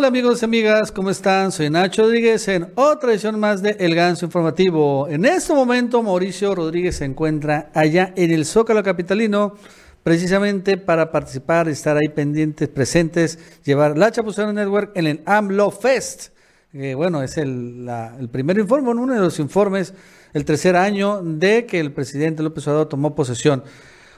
[0.00, 1.52] Hola amigos y amigas, ¿cómo están?
[1.52, 5.06] Soy Nacho Rodríguez en otra edición más de El Ganso Informativo.
[5.10, 9.56] En este momento Mauricio Rodríguez se encuentra allá en el Zócalo Capitalino
[10.02, 16.30] precisamente para participar, estar ahí pendientes, presentes, llevar la Chapucero Network en el AMLO Fest.
[16.72, 17.86] bueno, es el,
[18.18, 19.92] el primer informe, uno de los informes,
[20.32, 23.64] el tercer año de que el presidente López Obrador tomó posesión.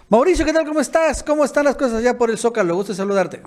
[0.09, 0.65] Mauricio, ¿qué tal?
[0.65, 1.25] ¿Cómo estás?
[1.25, 2.77] ¿Cómo están las cosas allá por el Zócalo?
[2.77, 3.43] Gusto saludarte.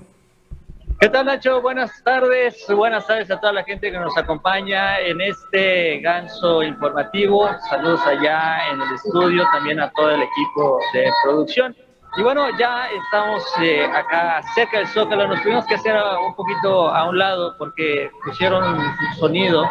[0.99, 1.61] ¿Qué tal Nacho?
[1.61, 7.49] Buenas tardes, buenas tardes a toda la gente que nos acompaña en este ganso informativo.
[7.69, 11.75] Saludos allá en el estudio, también a todo el equipo de producción.
[12.17, 15.95] Y bueno, ya estamos eh, acá cerca del Zócalo, nos tuvimos que hacer
[16.25, 18.81] un poquito a un lado porque pusieron
[19.19, 19.67] sonido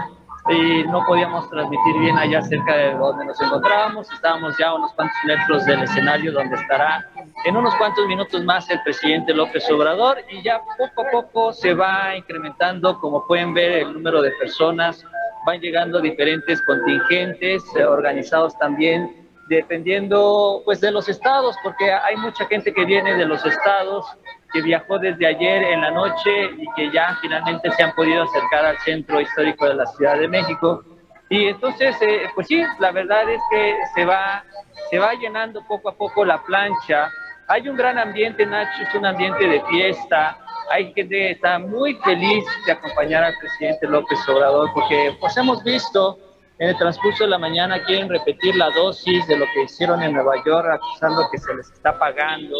[0.50, 4.10] y no podíamos transmitir bien allá cerca de donde nos encontrábamos.
[4.12, 7.08] Estábamos ya a unos cuantos metros del escenario donde estará
[7.44, 11.72] en unos cuantos minutos más el presidente López Obrador y ya poco a poco se
[11.72, 15.04] va incrementando, como pueden ver, el número de personas.
[15.46, 22.46] Van llegando diferentes contingentes eh, organizados también dependiendo pues de los estados, porque hay mucha
[22.46, 24.06] gente que viene de los estados,
[24.54, 28.64] que viajó desde ayer en la noche y que ya finalmente se han podido acercar
[28.64, 30.84] al centro histórico de la Ciudad de México.
[31.28, 34.44] Y entonces, eh, pues sí, la verdad es que se va,
[34.90, 37.10] se va llenando poco a poco la plancha.
[37.48, 40.38] Hay un gran ambiente, Nacho, es un ambiente de fiesta.
[40.70, 45.64] Hay gente que está muy feliz de acompañar al presidente López Obrador, porque pues hemos
[45.64, 46.16] visto
[46.58, 50.12] en el transcurso de la mañana quieren repetir la dosis de lo que hicieron en
[50.12, 52.56] Nueva York, acusando que se les está pagando,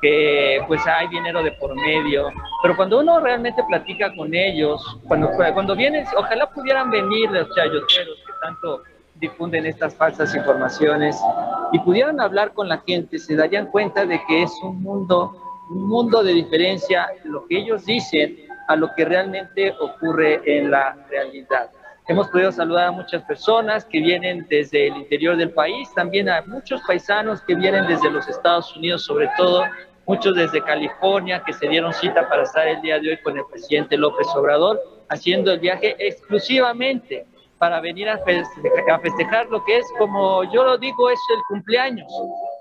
[0.00, 2.30] que pues hay dinero de por medio.
[2.62, 8.18] Pero cuando uno realmente platica con ellos, cuando, cuando vienen, ojalá pudieran venir los chayoteros
[8.26, 8.82] que tanto
[9.16, 11.20] difunden estas falsas informaciones
[11.72, 15.88] y pudieran hablar con la gente, se darían cuenta de que es un mundo, un
[15.88, 18.38] mundo de diferencia lo que ellos dicen
[18.68, 21.70] a lo que realmente ocurre en la realidad.
[22.06, 26.40] Hemos podido saludar a muchas personas que vienen desde el interior del país, también a
[26.42, 29.64] muchos paisanos que vienen desde los Estados Unidos, sobre todo
[30.08, 33.44] muchos desde California que se dieron cita para estar el día de hoy con el
[33.44, 34.80] presidente López Obrador,
[35.10, 37.26] haciendo el viaje exclusivamente
[37.58, 42.10] para venir a festejar, lo que es, como yo lo digo, es el cumpleaños.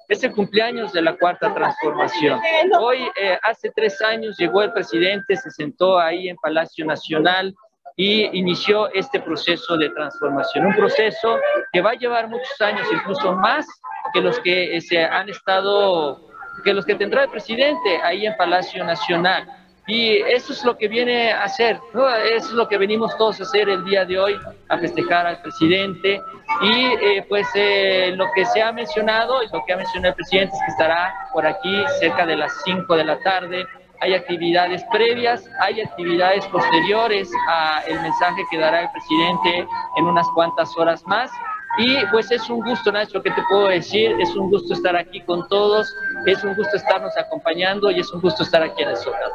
[0.09, 2.39] Es el cumpleaños de la cuarta transformación.
[2.79, 7.53] Hoy, eh, hace tres años, llegó el presidente, se sentó ahí en Palacio Nacional,
[7.97, 11.39] y inició este proceso de transformación, un proceso
[11.73, 13.65] que va a llevar muchos años, incluso más
[14.13, 16.26] que los que eh, se han estado,
[16.63, 19.47] que los que tendrá el presidente ahí en Palacio Nacional.
[19.87, 22.09] Y eso es lo que viene a hacer, ¿no?
[22.09, 24.35] eso es lo que venimos todos a hacer el día de hoy,
[24.67, 26.19] a festejar al presidente.
[26.61, 30.15] Y eh, pues eh, lo que se ha mencionado y lo que ha mencionado el
[30.15, 33.65] presidente es que estará por aquí cerca de las 5 de la tarde
[34.01, 39.67] hay actividades previas, hay actividades posteriores a el mensaje que dará el presidente
[39.97, 41.31] en unas cuantas horas más.
[41.79, 45.21] Y pues es un gusto, Nacho, que te puedo decir, es un gusto estar aquí
[45.21, 45.87] con todos,
[46.31, 49.33] es un gusto estarnos acompañando y es un gusto estar aquí en el Zócalo.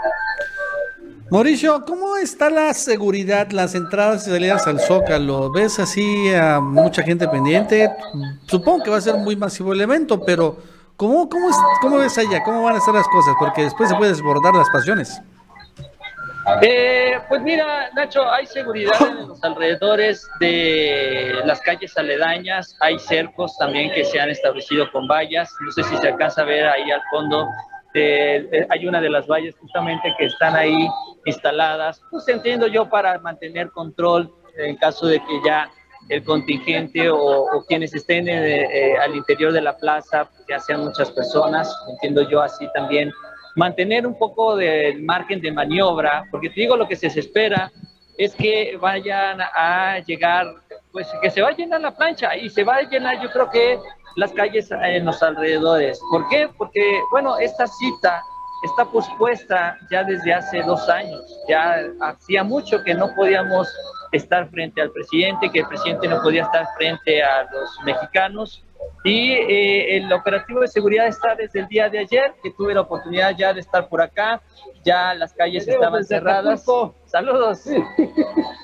[1.30, 5.50] Mauricio, ¿cómo está la seguridad, las entradas y salidas al Zócalo?
[5.50, 7.90] ¿Ves así a mucha gente pendiente?
[8.46, 10.58] Supongo que va a ser muy masivo el evento, pero
[10.96, 12.44] ¿Cómo, cómo, es, ¿Cómo ves allá?
[12.44, 13.34] ¿Cómo van a ser las cosas?
[13.38, 15.20] Porque después se puede desbordar las pasiones.
[16.62, 23.56] Eh, pues mira, Nacho, hay seguridad en los alrededores de las calles aledañas, hay cercos
[23.58, 26.90] también que se han establecido con vallas, no sé si se alcanza a ver ahí
[26.90, 27.46] al fondo,
[27.94, 30.88] eh, hay una de las vallas justamente que están ahí
[31.26, 35.70] instaladas, pues entiendo yo para mantener control en caso de que ya
[36.08, 41.10] el contingente o, quienes estén eh, eh, al interior de la plaza, ya sean muchas
[41.12, 43.12] personas, entiendo yo así también,
[43.56, 47.70] mantener un poco del margen de maniobra, porque te digo lo que se espera
[48.18, 50.46] es que vayan a llegar,
[50.92, 53.50] pues que se va a llenar la plancha y se va a llenar yo creo
[53.50, 53.78] que
[54.16, 56.00] las calles en los alrededores.
[56.10, 56.48] ¿Por qué?
[56.58, 58.22] Porque, bueno, esta cita
[58.64, 63.68] está pospuesta ya desde hace dos años, ya hacía mucho que no podíamos
[64.12, 68.64] estar frente al presidente, que el presidente no podía estar frente a los mexicanos.
[69.04, 72.82] Y eh, el operativo de seguridad está desde el día de ayer, que tuve la
[72.82, 74.40] oportunidad ya de estar por acá,
[74.84, 76.64] ya las calles estaban cerradas.
[77.06, 77.64] Saludos.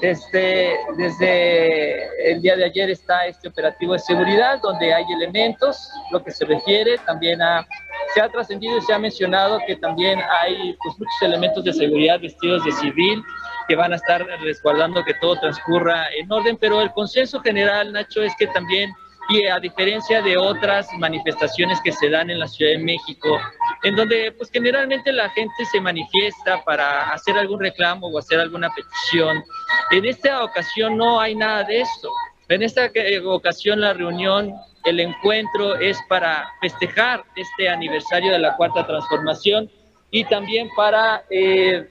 [0.00, 6.22] Este, desde el día de ayer está este operativo de seguridad, donde hay elementos, lo
[6.22, 7.66] que se refiere, también a,
[8.14, 12.20] se ha trascendido y se ha mencionado que también hay pues, muchos elementos de seguridad
[12.20, 13.22] vestidos de civil,
[13.68, 18.22] que van a estar resguardando que todo transcurra en orden, pero el consenso general, Nacho,
[18.22, 18.90] es que también,
[19.28, 23.38] y a diferencia de otras manifestaciones que se dan en la Ciudad de México,
[23.82, 28.70] en donde pues generalmente la gente se manifiesta para hacer algún reclamo o hacer alguna
[28.70, 29.44] petición.
[29.90, 32.10] En esta ocasión no hay nada de esto.
[32.48, 32.90] En esta
[33.26, 34.54] ocasión la reunión,
[34.84, 39.70] el encuentro es para festejar este aniversario de la cuarta transformación
[40.10, 41.24] y también para...
[41.28, 41.86] Eh,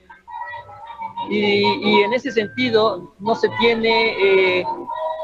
[1.29, 4.65] y, en ese sentido no se tiene, eh,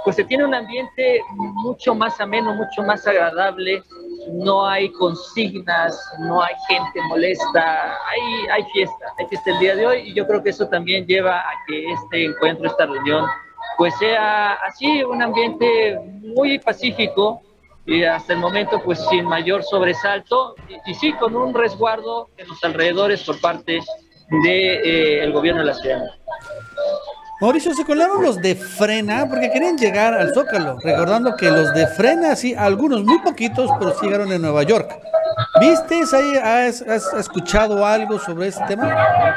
[0.03, 3.83] pues se tiene un ambiente mucho más ameno, mucho más agradable,
[4.31, 9.85] no hay consignas, no hay gente molesta, hay, hay fiesta, hay fiesta el día de
[9.85, 13.25] hoy y yo creo que eso también lleva a que este encuentro, esta reunión,
[13.77, 15.99] pues sea así, un ambiente
[16.35, 17.41] muy pacífico
[17.85, 22.47] y hasta el momento pues sin mayor sobresalto y, y sí con un resguardo en
[22.47, 23.81] los alrededores por parte
[24.29, 26.01] del de, eh, gobierno de la ciudad.
[27.41, 31.87] Mauricio, se colaron los de frena porque querían llegar al Zócalo, recordando que los de
[31.87, 34.97] frena, sí, algunos muy poquitos, pero sí llegaron en Nueva York.
[35.59, 36.01] ¿Viste?
[36.41, 39.35] Has, has, escuchado algo sobre ese tema?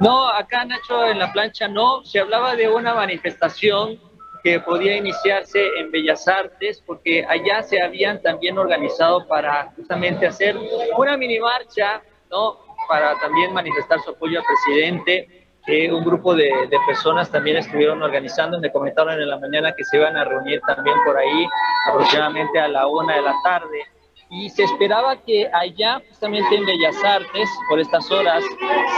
[0.00, 2.04] No, acá Nacho en la plancha no.
[2.04, 4.00] Se hablaba de una manifestación
[4.42, 10.56] que podía iniciarse en Bellas Artes, porque allá se habían también organizado para justamente hacer
[10.96, 12.58] una mini marcha, ¿no?
[12.88, 15.48] Para también manifestar su apoyo al presidente.
[15.90, 16.50] un grupo de,
[16.86, 20.96] personas también estuvieron organizando, me comentaron en la mañana que se iban a reunir también
[21.04, 21.46] por ahí
[21.88, 23.86] aproximadamente a la una de la tarde
[24.34, 28.42] y se esperaba que allá justamente en Bellas Artes por estas horas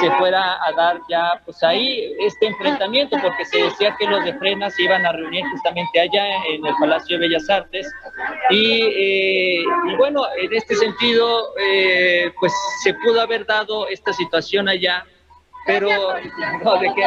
[0.00, 4.32] se fuera a dar ya pues ahí este enfrentamiento porque se decía que los de
[4.34, 7.90] Frena se iban a reunir justamente allá en el Palacio de Bellas Artes.
[8.50, 9.64] Y, eh,
[9.98, 12.52] bueno en este sentido eh, pues
[12.84, 15.04] se pudo haber dado esta situación allá
[15.66, 15.88] pero
[16.62, 17.04] no, de que,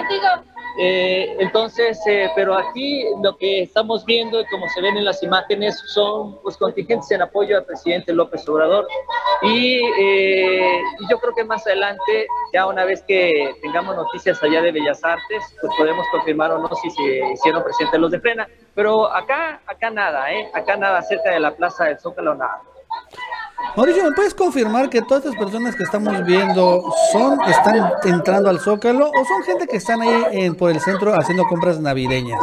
[0.79, 5.23] eh, entonces, eh, pero aquí lo que estamos viendo y como se ven en las
[5.23, 8.87] imágenes son pues, contingentes en apoyo al presidente López Obrador.
[9.41, 14.61] Y, eh, y, yo creo que más adelante, ya una vez que tengamos noticias allá
[14.61, 18.47] de Bellas Artes, pues podemos confirmar o no si se hicieron presentes los de Frena.
[18.75, 20.49] Pero acá, acá nada, ¿eh?
[20.53, 22.61] Acá nada, cerca de la Plaza del Zócalo, nada.
[23.75, 28.59] Mauricio, ¿me puedes confirmar que todas estas personas que estamos viendo son están entrando al
[28.59, 32.39] Zócalo o son gente que están ahí en, por el centro haciendo compras navideñas?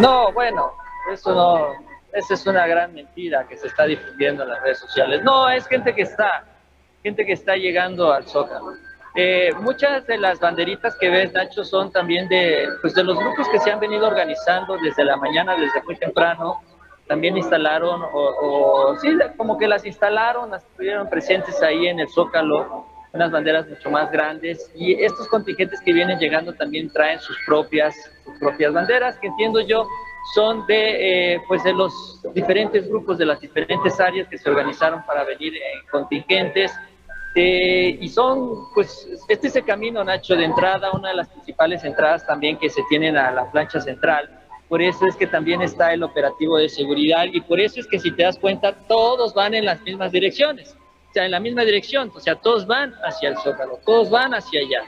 [0.00, 0.72] No, bueno,
[1.12, 1.74] eso no,
[2.12, 5.22] esa es una gran mentira que se está difundiendo en las redes sociales.
[5.22, 6.44] No, es gente que está,
[7.02, 8.72] gente que está llegando al Zócalo.
[9.16, 13.48] Eh, muchas de las banderitas que ves, Nacho, son también de, pues de los grupos
[13.48, 16.60] que se han venido organizando desde la mañana, desde muy temprano,
[17.10, 22.86] también instalaron, o, sí, como que las instalaron, las estuvieron presentes ahí en el Zócalo,
[23.12, 27.96] unas banderas mucho más grandes, y estos contingentes que vienen llegando también traen sus propias,
[28.24, 29.88] sus propias banderas, que entiendo yo
[30.36, 35.04] son de, eh, pues de los diferentes grupos de las diferentes áreas que se organizaron
[35.04, 36.72] para venir en contingentes,
[37.34, 41.82] eh, y son, pues, este es el camino, Nacho, de entrada, una de las principales
[41.82, 44.30] entradas también que se tienen a la plancha central,
[44.70, 47.98] por eso es que también está el operativo de seguridad y por eso es que
[47.98, 50.76] si te das cuenta todos van en las mismas direcciones,
[51.10, 54.32] o sea, en la misma dirección, o sea, todos van hacia el Zócalo, todos van
[54.32, 54.84] hacia allá.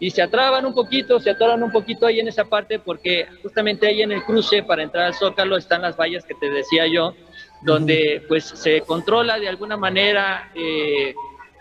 [0.00, 3.86] Y se atraban un poquito, se atoran un poquito ahí en esa parte porque justamente
[3.86, 7.12] ahí en el cruce para entrar al Zócalo están las vallas que te decía yo,
[7.60, 11.14] donde pues se controla de alguna manera eh,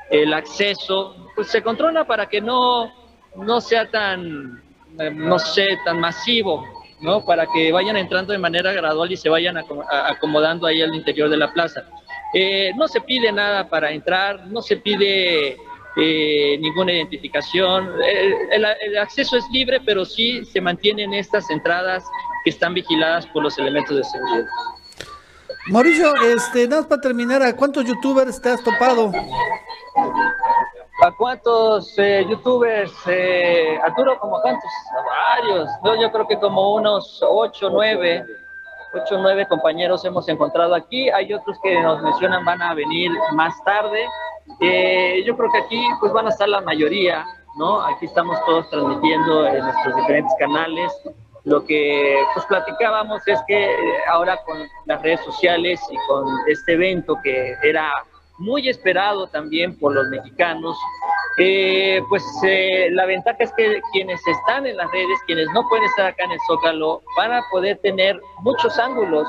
[0.09, 2.89] el acceso, pues se controla para que no,
[3.35, 4.63] no sea tan,
[4.97, 7.25] eh, no sé, tan masivo, ¿no?
[7.25, 11.37] Para que vayan entrando de manera gradual y se vayan acomodando ahí al interior de
[11.37, 11.83] la plaza.
[12.33, 15.57] Eh, no se pide nada para entrar, no se pide
[15.97, 17.89] eh, ninguna identificación.
[18.51, 22.03] El, acceso es libre, pero sí se mantienen estas entradas
[22.43, 24.45] que están vigiladas por los elementos de seguridad.
[25.67, 29.11] Mauricio, este, nada más para terminar, ¿a cuántos youtubers te has topado?
[31.01, 34.71] ¿A cuántos eh, youtubers, eh, Arturo, como cuántos?
[35.35, 35.69] varios.
[36.01, 38.25] yo creo que como unos 8, 9,
[38.93, 41.09] 8, 9 compañeros hemos encontrado aquí.
[41.09, 44.05] Hay otros que nos mencionan van a venir más tarde.
[44.61, 47.25] Eh, yo creo que aquí pues van a estar la mayoría,
[47.57, 47.81] ¿no?
[47.81, 50.93] Aquí estamos todos transmitiendo en nuestros diferentes canales.
[51.43, 53.77] Lo que pues platicábamos es que eh,
[54.09, 57.91] ahora con las redes sociales y con este evento que era
[58.37, 60.77] muy esperado también por los mexicanos.
[61.37, 65.83] Eh, pues eh, la ventaja es que quienes están en las redes, quienes no pueden
[65.85, 69.27] estar acá en el Zócalo, van a poder tener muchos ángulos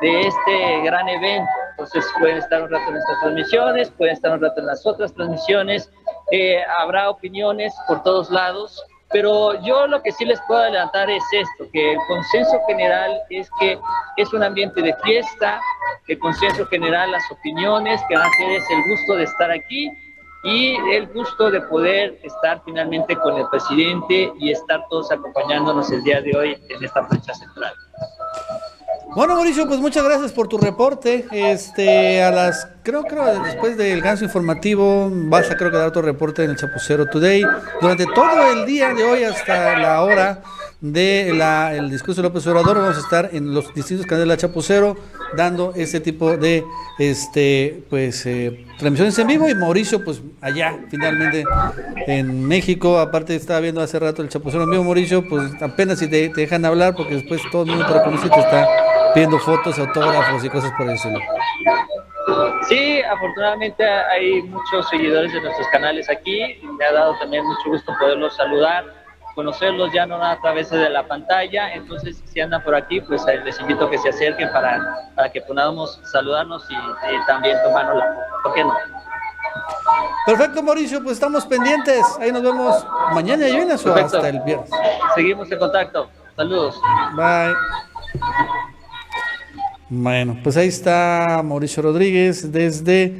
[0.00, 1.50] de este gran evento.
[1.72, 5.12] Entonces pueden estar un rato en estas transmisiones, pueden estar un rato en las otras
[5.12, 5.90] transmisiones,
[6.30, 8.82] eh, habrá opiniones por todos lados
[9.14, 13.48] Pero yo lo que sí les puedo adelantar es esto, que el consenso general es
[13.60, 13.78] que
[14.16, 15.60] es un ambiente de fiesta,
[16.08, 19.88] el consenso general, las opiniones, que van a ser es el gusto de estar aquí
[20.42, 26.02] y el gusto de poder estar finalmente con el presidente y estar todos acompañándonos el
[26.02, 27.72] día de hoy en esta fecha central.
[29.14, 31.24] Bueno, Mauricio, pues muchas gracias por tu reporte.
[31.30, 36.02] Este, a las, creo, creo, después del ganso informativo, vas a creo que dar tu
[36.02, 37.42] reporte en el Chapucero Today.
[37.80, 40.42] Durante todo el día de hoy hasta la hora
[40.80, 44.36] del el discurso de López Obrador, vamos a estar en los distintos canales de la
[44.36, 44.96] Chapucero
[45.34, 46.62] dando ese tipo de,
[46.98, 49.48] este, pues, eh, transmisiones en vivo.
[49.48, 51.44] Y Mauricio, pues, allá, finalmente,
[52.06, 56.06] en México, aparte estaba viendo hace rato el Chapucero en vivo, Mauricio, pues, apenas si
[56.06, 58.68] te, dejan hablar, porque después todo el mundo te reconoce y te está
[59.14, 61.08] pidiendo fotos, autógrafos y cosas por eso.
[62.68, 66.60] Sí, afortunadamente hay muchos seguidores de nuestros canales aquí.
[66.78, 68.84] Me ha dado también mucho gusto poderlos saludar,
[69.34, 71.72] conocerlos ya no a través de la pantalla.
[71.74, 75.30] Entonces, si andan por aquí, pues eh, les invito a que se acerquen para, para
[75.30, 78.42] que podamos saludarnos y, también tomarnos la foto.
[78.42, 78.74] ¿Por qué no?
[80.26, 82.02] Perfecto, Mauricio, pues estamos pendientes.
[82.18, 84.70] Ahí nos vemos mañana y o hasta el viernes.
[85.14, 86.08] Seguimos en contacto.
[86.36, 86.80] Saludos.
[87.14, 87.54] Bye.
[89.90, 93.12] Bueno, pues ahí está Mauricio Rodríguez desde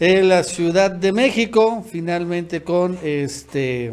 [0.00, 3.92] eh, la Ciudad de México, finalmente con este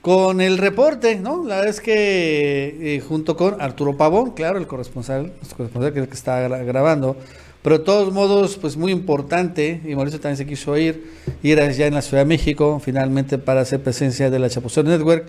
[0.00, 1.44] con el reporte, ¿no?
[1.44, 6.06] La verdad es que eh, junto con Arturo Pavón, claro, el corresponsal, el corresponsal que,
[6.06, 7.16] que está grabando,
[7.60, 11.10] pero de todos modos, pues muy importante, y Mauricio también se quiso ir,
[11.42, 15.26] ir allá en la Ciudad de México, finalmente para hacer presencia de la Chapuzón Network.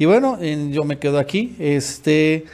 [0.00, 2.44] Y bueno, yo me quedo aquí, este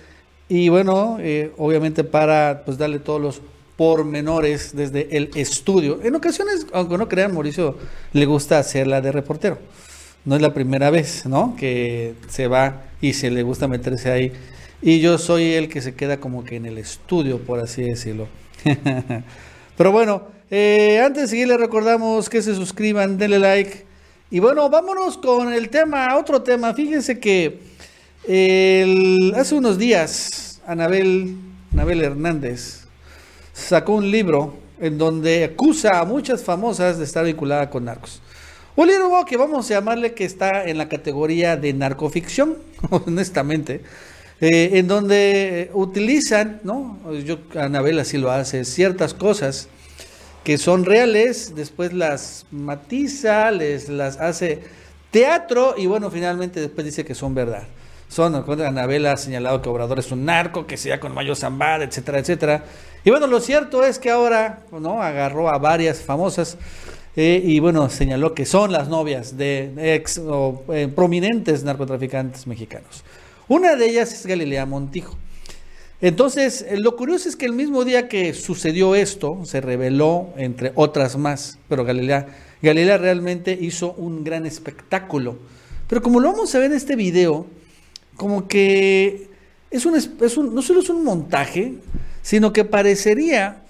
[0.48, 3.40] y bueno, eh, obviamente para pues darle todos los
[3.76, 6.00] pormenores desde el estudio.
[6.02, 7.76] En ocasiones, aunque no crean, Mauricio
[8.12, 9.58] le gusta hacerla de reportero.
[10.24, 11.56] No es la primera vez, ¿no?
[11.58, 14.32] Que se va y se le gusta meterse ahí.
[14.80, 18.28] Y yo soy el que se queda como que en el estudio, por así decirlo.
[19.76, 23.84] Pero bueno, eh, antes de seguir, les recordamos que se suscriban, denle like.
[24.30, 26.74] Y bueno, vámonos con el tema, otro tema.
[26.74, 27.73] Fíjense que
[28.26, 31.36] hace unos días, Anabel,
[31.76, 32.86] Hernández
[33.52, 38.22] sacó un libro en donde acusa a muchas famosas de estar vinculadas con narcos.
[38.76, 42.56] Un libro que vamos a llamarle que está en la categoría de narcoficción,
[42.90, 43.82] honestamente,
[44.40, 46.98] eh, en donde utilizan, ¿no?
[47.24, 49.68] Yo, Anabel así lo hace, ciertas cosas
[50.44, 54.62] que son reales, después las matiza, les las hace
[55.10, 57.64] teatro y bueno, finalmente después dice que son verdad
[58.14, 62.20] son, Anabela ha señalado que Obrador es un narco, que sea con Mayo Zambada, etcétera,
[62.20, 62.64] etcétera.
[63.04, 65.02] Y bueno, lo cierto es que ahora, ¿no?
[65.02, 66.56] Agarró a varias famosas
[67.16, 73.02] eh, y bueno, señaló que son las novias de ex o eh, prominentes narcotraficantes mexicanos.
[73.48, 75.18] Una de ellas es Galilea Montijo.
[76.00, 80.70] Entonces, eh, lo curioso es que el mismo día que sucedió esto, se reveló, entre
[80.76, 82.28] otras más, pero Galilea,
[82.62, 85.36] Galilea realmente hizo un gran espectáculo.
[85.88, 87.46] Pero como lo vamos a ver en este video,
[88.16, 89.28] como que
[89.70, 91.74] es un, es un, no solo es un montaje,
[92.22, 93.62] sino que parecería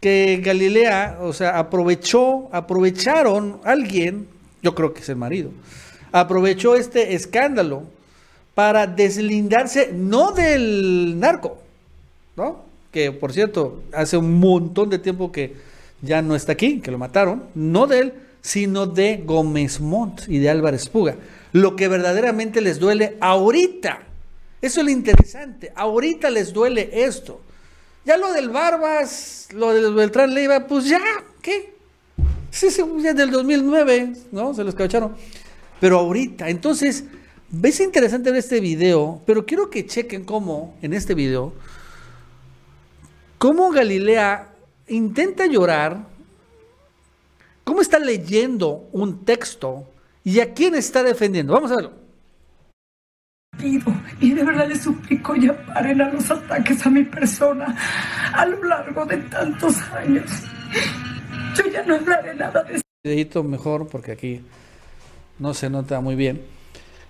[0.00, 4.28] que Galilea, o sea, aprovechó, aprovecharon alguien,
[4.62, 5.50] yo creo que es el marido,
[6.12, 7.82] aprovechó este escándalo
[8.54, 11.58] para deslindarse, no del narco,
[12.36, 12.62] ¿no?
[12.92, 15.56] Que por cierto, hace un montón de tiempo que
[16.00, 20.38] ya no está aquí, que lo mataron, no de él, sino de Gómez Montt y
[20.38, 21.16] de Álvarez Puga
[21.52, 24.02] lo que verdaderamente les duele ahorita.
[24.60, 25.72] Eso es lo interesante.
[25.74, 27.40] Ahorita les duele esto.
[28.04, 31.00] Ya lo del Barbas, lo del Beltrán Leiva, pues ya,
[31.42, 31.74] ¿qué?
[32.50, 34.54] Sí, sí, ya del 2009, ¿no?
[34.54, 35.14] Se los cacharon.
[35.80, 37.04] Pero ahorita, entonces,
[37.50, 41.52] ves interesante ver este video, pero quiero que chequen cómo, en este video,
[43.38, 44.54] cómo Galilea
[44.88, 46.06] intenta llorar,
[47.64, 49.86] cómo está leyendo un texto
[50.28, 51.54] ¿Y a quién está defendiendo?
[51.54, 51.92] Vamos a verlo.
[53.58, 57.74] Pido y de verdad le suplico ya paren a los ataques a mi persona
[58.34, 60.30] a lo largo de tantos años.
[61.56, 62.82] Yo ya no hablaré nada de
[63.22, 63.42] eso.
[63.42, 64.42] mejor porque aquí
[65.38, 66.42] no se nota muy bien.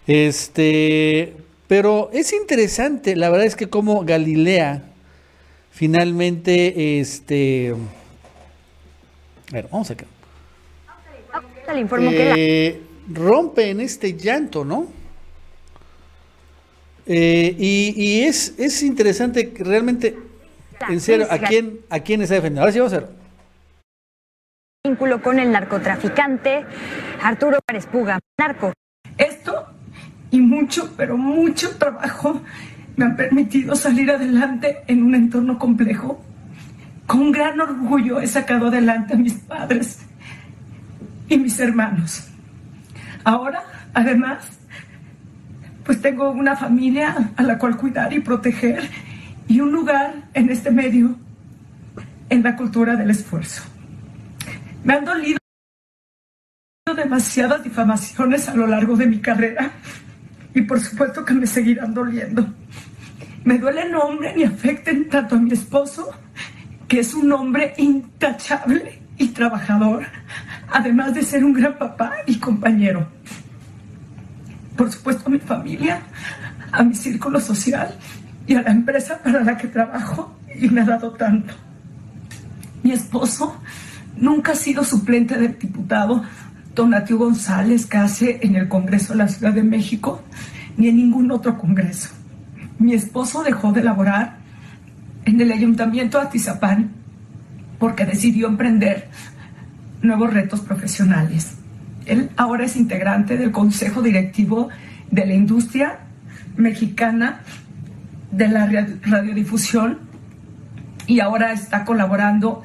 [0.07, 1.35] Este,
[1.67, 4.85] pero es interesante, la verdad es que como Galilea
[5.73, 7.75] finalmente, este,
[9.73, 10.07] vamos a ver.
[11.75, 14.87] Le informo que rompe en este llanto, ¿no?
[17.07, 20.19] Eh, y, es, es interesante que realmente,
[20.89, 22.61] en serio, ¿a quién, ¿a quién está defendiendo?
[22.61, 23.09] Ahora sí vamos a ver.
[24.85, 26.65] Vínculo con el narcotraficante
[27.23, 28.19] Arturo Pérez Puga.
[28.39, 28.73] Narco.
[29.17, 29.67] Esto
[30.31, 32.43] y mucho, pero mucho trabajo
[32.97, 36.23] me han permitido salir adelante en un entorno complejo.
[37.07, 40.01] Con gran orgullo he sacado adelante a mis padres
[41.29, 42.29] y mis hermanos.
[43.29, 44.59] Ahora, además,
[45.85, 48.89] pues tengo una familia a la cual cuidar y proteger
[49.47, 51.15] y un lugar en este medio
[52.31, 53.65] en la cultura del esfuerzo.
[54.83, 55.37] Me han dolido
[56.97, 59.73] demasiadas difamaciones a lo largo de mi carrera
[60.55, 62.47] y por supuesto que me seguirán doliendo.
[63.45, 66.15] Me duele no hombre ni afecten tanto a mi esposo,
[66.89, 70.07] que es un hombre intachable y trabajador,
[70.71, 73.18] además de ser un gran papá y compañero.
[74.79, 76.03] Por supuesto a mi familia,
[76.71, 77.97] a mi círculo social
[78.47, 81.53] y a la empresa para la que trabajo y me ha dado tanto.
[82.85, 83.61] Mi esposo
[84.17, 86.23] nunca ha sido suplente del diputado
[86.77, 90.23] Donatio González Case en el Congreso de la Ciudad de México
[90.77, 92.11] ni en ningún otro Congreso.
[92.79, 94.37] Mi esposo dejó de laborar
[95.25, 96.93] en el Ayuntamiento de Atizapán
[97.81, 99.09] porque decidió emprender
[100.03, 101.58] nuevos retos profesionales.
[102.09, 104.69] Él ahora es integrante del Consejo Directivo
[105.11, 106.01] de la Industria
[106.57, 107.41] Mexicana
[108.31, 108.67] de la
[109.03, 109.99] Radiodifusión
[111.07, 112.63] y ahora está colaborando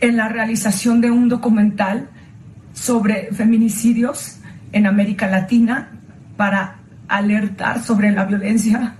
[0.00, 2.08] en la realización de un documental
[2.72, 4.38] sobre feminicidios
[4.72, 5.90] en América Latina
[6.36, 6.76] para
[7.08, 8.94] alertar sobre la violencia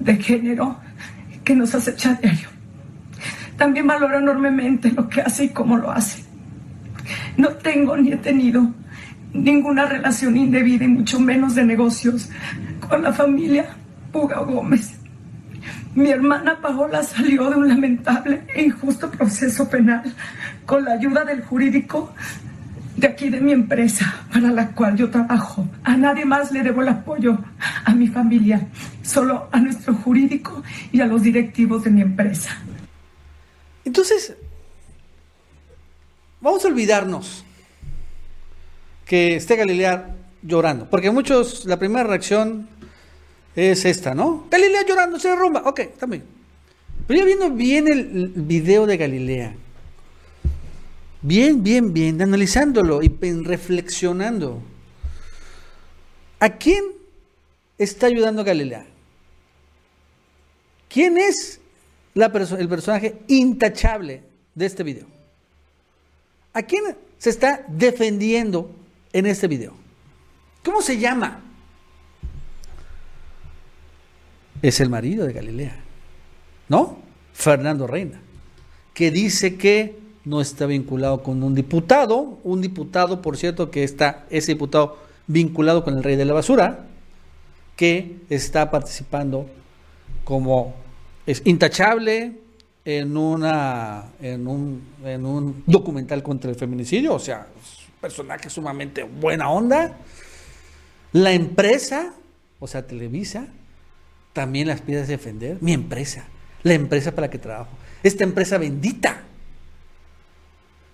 [0.00, 0.78] de género
[1.44, 2.48] que nos acecha a diario.
[3.56, 6.23] También valoro enormemente lo que hace y cómo lo hace.
[7.36, 8.72] No tengo ni he tenido
[9.32, 12.30] ninguna relación indebida y mucho menos de negocios
[12.88, 13.66] con la familia
[14.12, 14.98] Puga Gómez.
[15.94, 20.02] Mi hermana Paola salió de un lamentable e injusto proceso penal
[20.66, 22.12] con la ayuda del jurídico
[22.96, 25.68] de aquí de mi empresa para la cual yo trabajo.
[25.82, 27.38] A nadie más le debo el apoyo,
[27.84, 28.66] a mi familia,
[29.02, 30.62] solo a nuestro jurídico
[30.92, 32.50] y a los directivos de mi empresa.
[33.84, 34.36] Entonces,
[36.44, 37.42] vamos a olvidarnos
[39.06, 42.68] que esté Galilea llorando, porque muchos, la primera reacción
[43.56, 44.46] es esta, ¿no?
[44.50, 46.24] Galilea llorando, se derrumba, ok, también.
[47.06, 49.54] Pero ya viendo bien el video de Galilea,
[51.22, 54.62] bien, bien, bien, analizándolo y reflexionando,
[56.40, 56.84] ¿a quién
[57.78, 58.84] está ayudando Galilea?
[60.90, 61.58] ¿Quién es
[62.14, 64.22] el personaje intachable
[64.54, 65.13] de este video?
[66.54, 68.70] ¿A quién se está defendiendo
[69.12, 69.74] en este video?
[70.64, 71.40] ¿Cómo se llama?
[74.62, 75.76] Es el marido de Galilea,
[76.68, 76.98] ¿no?
[77.34, 78.20] Fernando Reina,
[78.94, 84.24] que dice que no está vinculado con un diputado, un diputado, por cierto, que está,
[84.30, 86.86] ese diputado vinculado con el rey de la basura,
[87.76, 89.50] que está participando
[90.22, 90.74] como
[91.26, 92.43] es intachable
[92.84, 99.02] en una en un, en un documental contra el feminicidio, o sea, un personaje sumamente
[99.02, 99.96] buena onda.
[101.12, 102.12] La empresa,
[102.58, 103.46] o sea, Televisa,
[104.32, 105.58] también las pide defender.
[105.60, 106.26] Mi empresa,
[106.62, 107.70] la empresa para la que trabajo,
[108.02, 109.22] esta empresa bendita.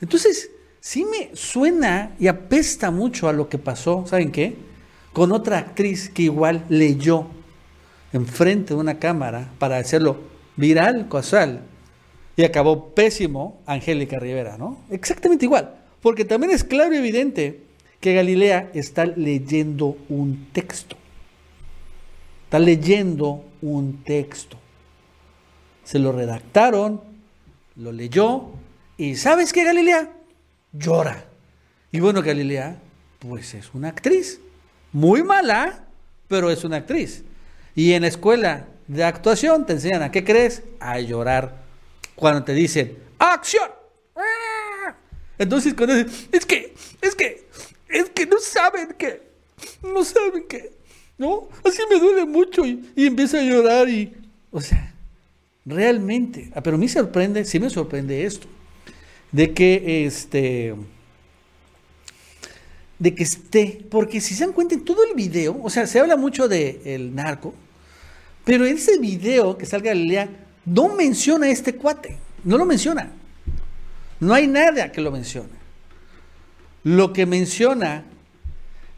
[0.00, 0.50] Entonces,
[0.80, 4.56] sí me suena y apesta mucho a lo que pasó, ¿saben qué?
[5.12, 7.26] Con otra actriz que igual leyó
[8.12, 10.18] enfrente de una cámara para hacerlo
[10.56, 11.62] viral, casual,
[12.40, 14.78] y acabó pésimo Angélica Rivera, ¿no?
[14.88, 17.60] Exactamente igual, porque también es claro y evidente
[18.00, 20.96] que Galilea está leyendo un texto.
[22.44, 24.56] Está leyendo un texto.
[25.84, 27.02] Se lo redactaron,
[27.76, 28.46] lo leyó,
[28.96, 30.10] y ¿sabes qué, Galilea?
[30.72, 31.26] Llora.
[31.92, 32.80] Y bueno, Galilea,
[33.18, 34.40] pues es una actriz.
[34.94, 35.84] Muy mala,
[36.26, 37.22] pero es una actriz.
[37.74, 40.62] Y en la escuela de actuación te enseñan a qué crees?
[40.80, 41.59] A llorar.
[42.20, 43.70] Cuando te dicen, ¡acción!
[45.38, 47.46] Entonces cuando dicen, es que, es que,
[47.88, 49.22] es que no saben que,
[49.82, 50.70] no saben que,
[51.16, 51.48] ¿no?
[51.64, 54.14] Así me duele mucho y, y empieza a llorar y,
[54.50, 54.94] o sea,
[55.64, 58.46] realmente, ah, pero a mí sorprende, sí me sorprende esto
[59.32, 60.74] de que este
[62.98, 65.98] de que esté, porque si se dan cuenta en todo el video, o sea, se
[65.98, 67.54] habla mucho del el narco,
[68.44, 70.28] pero ese video que salga Galilea
[70.70, 73.10] no menciona este cuate, no lo menciona.
[74.20, 75.58] No hay nada que lo mencione.
[76.84, 78.04] Lo que menciona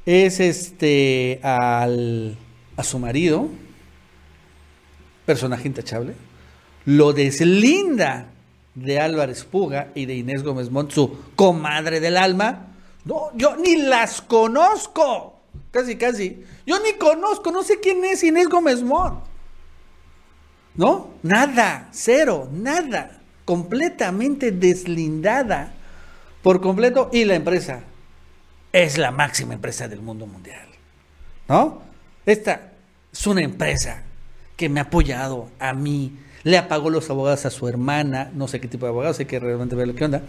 [0.05, 2.37] es este al,
[2.77, 3.49] a su marido,
[5.25, 6.15] personaje intachable,
[6.85, 8.27] lo deslinda
[8.75, 12.67] de Álvarez Puga y de Inés Gómez Mont, su comadre del alma.
[13.05, 15.41] No, yo ni las conozco.
[15.71, 16.45] casi, casi.
[16.67, 19.32] Yo ni conozco, no sé quién es Inés Gómez Mont.
[20.75, 21.11] ¿No?
[21.23, 23.19] Nada, cero, nada.
[23.45, 25.73] Completamente deslindada
[26.43, 27.11] por completo.
[27.13, 27.81] Y la empresa
[28.73, 30.67] es la máxima empresa del mundo mundial.
[31.49, 31.83] ¿No?
[32.25, 32.73] Esta
[33.13, 34.03] es una empresa
[34.57, 38.61] que me ha apoyado a mí, le apagó los abogados a su hermana, no sé
[38.61, 40.23] qué tipo de abogados, hay que realmente ver lo que onda,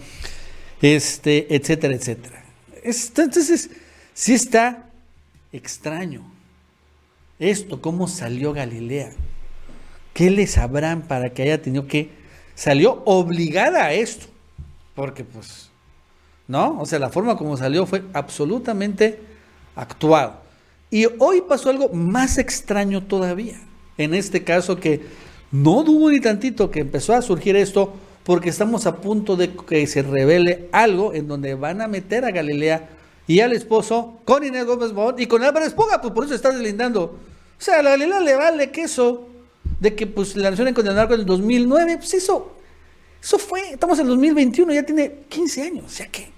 [0.82, 2.44] este, etcétera, etcétera.
[2.84, 3.70] Entonces,
[4.14, 4.90] sí está
[5.52, 6.24] extraño.
[7.40, 9.12] Esto, cómo salió Galilea.
[10.14, 12.10] ¿Qué le sabrán para que haya tenido que...
[12.56, 14.28] Salió obligada a esto.
[14.96, 15.70] Porque pues,
[16.48, 16.80] ¿no?
[16.80, 19.20] O sea, la forma como salió fue absolutamente
[19.76, 20.36] actuado.
[20.92, 23.60] Y hoy pasó algo más extraño todavía.
[23.98, 25.02] En este caso que
[25.52, 29.86] no dudo ni tantito que empezó a surgir esto porque estamos a punto de que
[29.88, 32.90] se revele algo en donde van a meter a Galilea
[33.28, 36.52] y al esposo con Inés Gómez Mont y con Álvaro Espoga, pues por eso está
[36.52, 37.04] deslindando.
[37.04, 37.18] O
[37.58, 39.28] sea, a la Galilea le vale queso
[39.84, 42.54] de que pues la nación en condenar con el 2009, pues eso,
[43.22, 46.30] eso fue, estamos en el 2021, ya tiene 15 años, o sea que,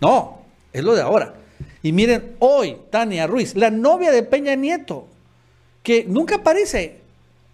[0.00, 0.38] no,
[0.72, 1.34] es lo de ahora.
[1.82, 5.08] Y miren, hoy Tania Ruiz, la novia de Peña Nieto,
[5.82, 7.00] que nunca aparece,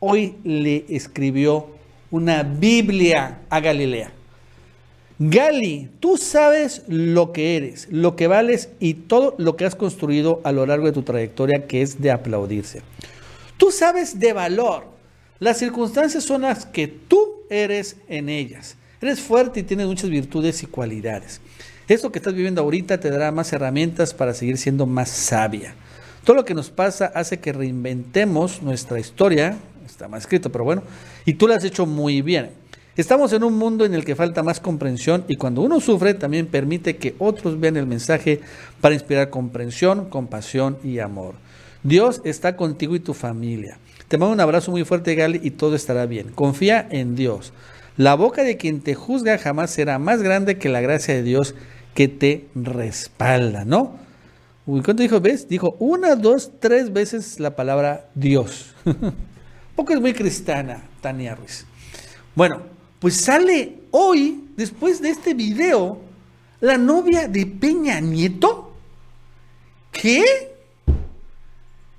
[0.01, 1.69] hoy le escribió
[2.11, 4.13] una Biblia a Galilea.
[5.19, 10.43] Gali, tú sabes lo que eres, lo que vales y todo lo que has construido
[10.45, 12.83] a lo largo de tu trayectoria que es de aplaudirse.
[13.57, 14.85] Tú sabes de valor.
[15.39, 18.77] Las circunstancias son las que tú eres en ellas.
[19.01, 21.41] Eres fuerte y tienes muchas virtudes y cualidades.
[21.87, 25.75] Esto que estás viviendo ahorita te dará más herramientas para seguir siendo más sabia.
[26.25, 30.83] Todo lo que nos pasa hace que reinventemos nuestra historia, está más escrito, pero bueno,
[31.27, 32.53] y tú lo has hecho muy bien.
[32.97, 36.47] Estamos en un mundo en el que falta más comprensión y cuando uno sufre también
[36.47, 38.41] permite que otros vean el mensaje
[38.81, 41.35] para inspirar comprensión, compasión y amor.
[41.85, 43.79] Dios está contigo y tu familia.
[44.09, 46.31] Te mando un abrazo muy fuerte, Gali, y todo estará bien.
[46.31, 47.53] Confía en Dios.
[47.97, 51.55] La boca de quien te juzga jamás será más grande que la gracia de Dios
[51.95, 53.99] que te respalda, ¿no?
[54.67, 55.21] Uy, ¿cuánto dijo?
[55.21, 55.47] ¿Ves?
[55.47, 58.75] Dijo una, dos, tres veces la palabra Dios.
[59.77, 61.67] Poco es muy cristiana, Tania Ruiz.
[62.35, 62.63] Bueno,
[62.99, 66.01] pues sale hoy, después de este video,
[66.61, 68.73] la novia de Peña Nieto.
[69.93, 70.54] ¿Qué?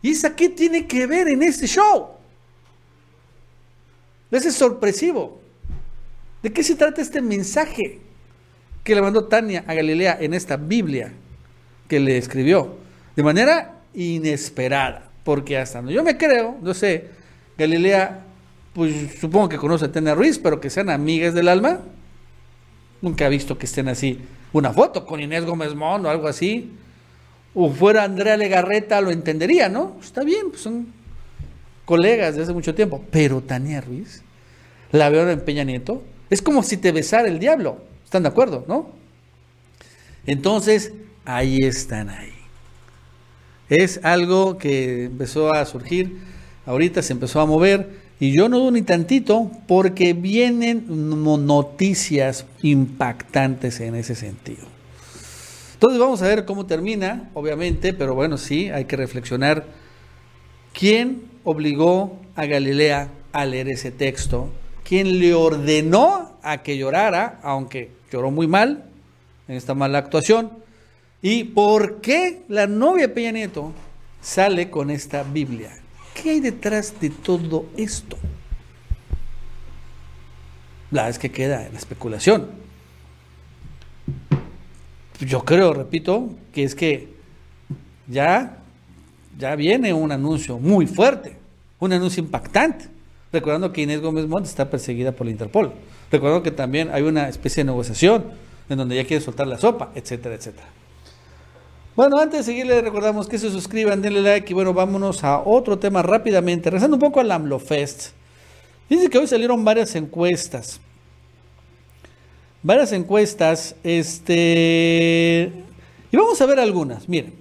[0.06, 2.10] ¿Y qué tiene que ver en este show?
[4.30, 5.42] Ese es sorpresivo.
[6.44, 8.02] ¿De qué se trata este mensaje
[8.84, 11.12] que le mandó Tania a Galilea en esta Biblia
[11.88, 12.78] que le escribió?
[13.16, 17.10] De manera inesperada, porque hasta yo me creo, no sé,
[17.58, 18.26] Galilea,
[18.74, 21.80] pues supongo que conoce a Tania Ruiz, pero que sean amigas del alma.
[23.02, 24.20] Nunca he visto que estén así.
[24.54, 26.72] Una foto con Inés Gómez Mon o algo así
[27.56, 29.98] o fuera Andrea Legarreta, lo entendería, ¿no?
[30.02, 30.88] Está bien, pues son
[31.86, 33.04] colegas de hace mucho tiempo.
[33.12, 34.22] Pero Tania Ruiz,
[34.92, 37.78] la veo en Peña Nieto, es como si te besara el diablo.
[38.04, 38.90] ¿Están de acuerdo, no?
[40.26, 40.92] Entonces,
[41.24, 42.34] ahí están ahí.
[43.70, 46.20] Es algo que empezó a surgir,
[46.66, 53.80] ahorita se empezó a mover, y yo no dudo ni tantito porque vienen noticias impactantes
[53.80, 54.75] en ese sentido.
[55.86, 59.68] Entonces vamos a ver cómo termina, obviamente, pero bueno, sí, hay que reflexionar.
[60.74, 64.50] ¿Quién obligó a Galilea a leer ese texto?
[64.84, 68.86] ¿Quién le ordenó a que llorara, aunque lloró muy mal
[69.48, 70.54] en esta mala actuación?
[71.22, 73.72] ¿Y por qué la novia Peña Nieto
[74.24, 75.70] sale con esta Biblia?
[76.16, 78.18] ¿Qué hay detrás de todo esto?
[80.90, 82.65] La es que queda en la especulación
[85.20, 87.10] yo creo, repito, que es que
[88.08, 88.58] ya,
[89.38, 91.38] ya viene un anuncio muy fuerte,
[91.80, 92.88] un anuncio impactante.
[93.32, 95.74] Recordando que Inés Gómez Montt está perseguida por la Interpol.
[96.10, 98.26] Recordando que también hay una especie de negociación
[98.70, 100.68] en donde ya quiere soltar la sopa, etcétera, etcétera.
[101.96, 105.80] Bueno, antes de seguirle, recordamos que se suscriban, denle like y bueno, vámonos a otro
[105.80, 106.70] tema rápidamente.
[106.70, 108.12] Regresando un poco al AMLOFest.
[108.90, 110.80] Dice que hoy salieron varias encuestas
[112.66, 115.52] varias encuestas, este,
[116.12, 117.08] y vamos a ver algunas.
[117.08, 117.36] Miren,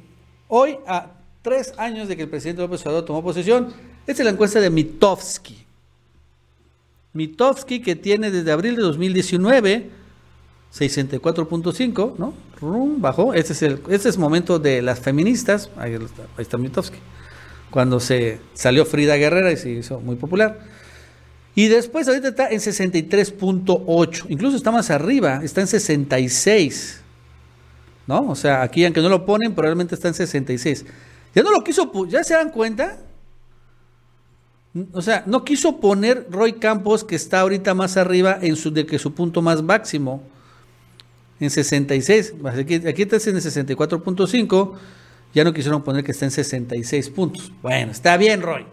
[0.48, 3.72] hoy a tres años de que el presidente López Obrador tomó posesión,
[4.06, 5.64] esta es la encuesta de Mitofsky.
[7.14, 9.90] Mitofsky que tiene desde abril de 2019
[10.74, 12.34] 64.5, ¿no?
[12.98, 13.32] bajó.
[13.32, 15.70] Este es el este es momento de las feministas.
[15.76, 16.98] Ahí está, ahí está Mitofsky.
[17.70, 20.73] Cuando se salió Frida Guerrera y se hizo muy popular.
[21.54, 27.04] Y después ahorita está en 63.8, incluso está más arriba, está en 66.
[28.06, 28.28] ¿no?
[28.28, 30.84] O sea, aquí aunque no lo ponen, probablemente está en 66.
[31.34, 32.98] Ya no lo quiso, ¿ya se dan cuenta?
[34.92, 38.86] O sea, no quiso poner Roy Campos, que está ahorita más arriba en su, de
[38.86, 40.22] que su punto más máximo,
[41.38, 42.34] en 66.
[42.44, 44.72] Aquí, aquí está en 64.5.
[45.32, 47.52] Ya no quisieron poner que está en 66 puntos.
[47.62, 48.66] Bueno, está bien, Roy.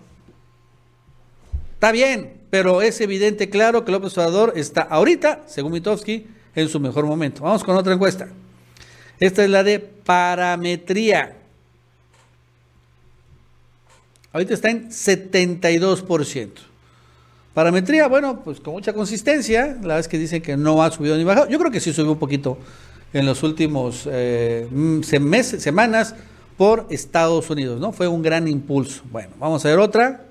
[1.74, 6.80] Está bien, pero es evidente, claro, que López Obrador está ahorita, según Mitofsky, en su
[6.82, 7.44] mejor momento.
[7.44, 8.28] Vamos con otra encuesta.
[9.20, 11.38] Esta es la de parametría.
[14.34, 16.50] Ahorita está en 72%.
[17.54, 19.78] Parametría, bueno, pues con mucha consistencia.
[19.82, 21.48] La vez que dicen que no ha subido ni bajado.
[21.50, 22.58] Yo creo que sí subió un poquito
[23.14, 26.16] en los últimos eh, meses, semanas
[26.58, 27.94] por Estados Unidos, ¿no?
[27.94, 29.04] Fue un gran impulso.
[29.10, 30.31] Bueno, vamos a ver otra.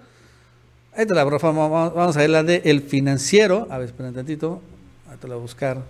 [0.96, 3.68] Ahí te la vamos a ver la de el financiero.
[3.70, 4.60] A ver, espera un tantito.
[5.08, 5.82] Ahí te la voy a buscar.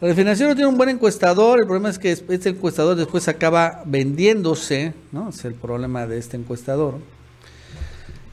[0.00, 4.94] El financiero tiene un buen encuestador, el problema es que este encuestador después acaba vendiéndose,
[5.10, 5.30] ¿no?
[5.30, 7.00] Es el problema de este encuestador,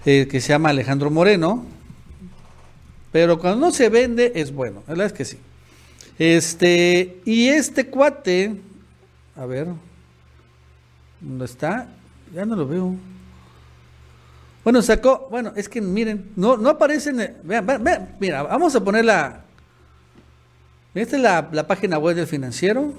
[0.06, 1.66] eh, que se llama Alejandro Moreno,
[3.12, 5.40] pero cuando no se vende es bueno, la verdad es que sí.
[6.20, 8.62] Este, y este cuate,
[9.36, 9.68] a ver,
[11.20, 11.88] ¿dónde está?
[12.32, 12.96] Ya no lo veo.
[14.66, 18.84] Bueno, sacó, bueno, es que miren, no, no aparecen, vean, vean, vean, mira, vamos a
[18.84, 19.46] poner la,
[20.96, 22.94] esta es la, página web del financiero.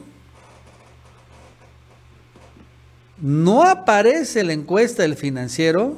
[3.18, 5.96] No aparece la encuesta del financiero.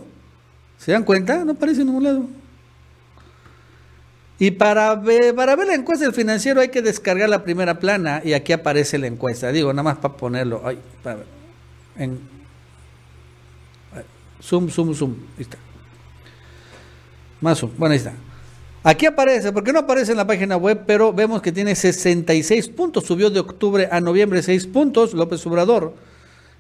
[0.79, 1.45] ¿Se dan cuenta?
[1.45, 2.27] No aparece en ningún lado.
[4.39, 8.23] Y para ver, para ver la encuesta del financiero hay que descargar la primera plana
[8.25, 9.51] y aquí aparece la encuesta.
[9.51, 10.63] Digo, nada más para ponerlo.
[10.65, 11.27] Ay, para ver.
[11.97, 12.38] En,
[14.43, 15.15] zoom, zoom, zoom.
[15.37, 15.59] Ahí está.
[17.41, 17.73] Más zoom.
[17.77, 18.15] Bueno, ahí está.
[18.83, 23.05] Aquí aparece, porque no aparece en la página web, pero vemos que tiene 66 puntos.
[23.05, 25.95] Subió de octubre a noviembre 6 puntos López Obrador.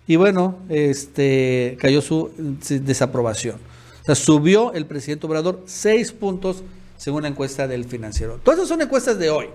[0.06, 2.30] Y bueno, este cayó su
[2.68, 3.56] desaprobación.
[4.02, 6.64] O sea, subió el presidente Obrador 6 puntos
[6.96, 8.40] según la encuesta del financiero.
[8.42, 9.46] Todas esas son encuestas de hoy.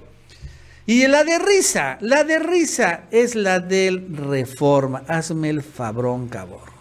[0.85, 5.03] Y la de risa, la de risa es la del Reforma.
[5.07, 6.72] Hazme el fabrón, cabor.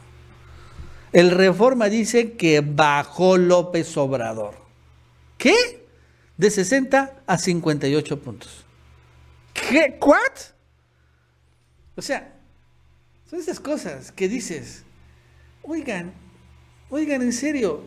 [1.13, 4.55] El Reforma dice que bajó López Obrador.
[5.39, 5.83] ¿Qué?
[6.43, 8.65] de 60 a 58 puntos.
[9.53, 9.97] ¿Qué?
[10.01, 10.17] ¿What?
[11.95, 12.33] O sea,
[13.31, 14.83] son esas cosas que dices,
[15.63, 16.13] oigan,
[16.91, 17.85] oigan, en serio,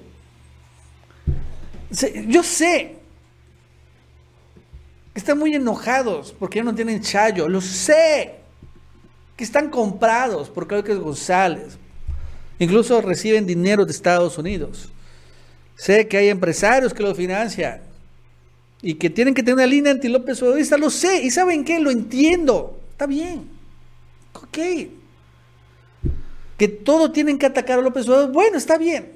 [2.28, 2.98] yo sé
[5.14, 8.36] que están muy enojados porque ya no tienen chayo, lo sé,
[9.36, 11.78] que están comprados por es González,
[12.60, 14.90] incluso reciben dinero de Estados Unidos.
[15.76, 17.82] Sé que hay empresarios que lo financian
[18.82, 21.80] y que tienen que tener una línea anti López Obradorista, lo sé, y ¿saben qué?
[21.80, 23.50] Lo entiendo, está bien,
[24.34, 24.58] ok.
[26.58, 29.14] Que todo tienen que atacar a López Obrador, bueno, está bien.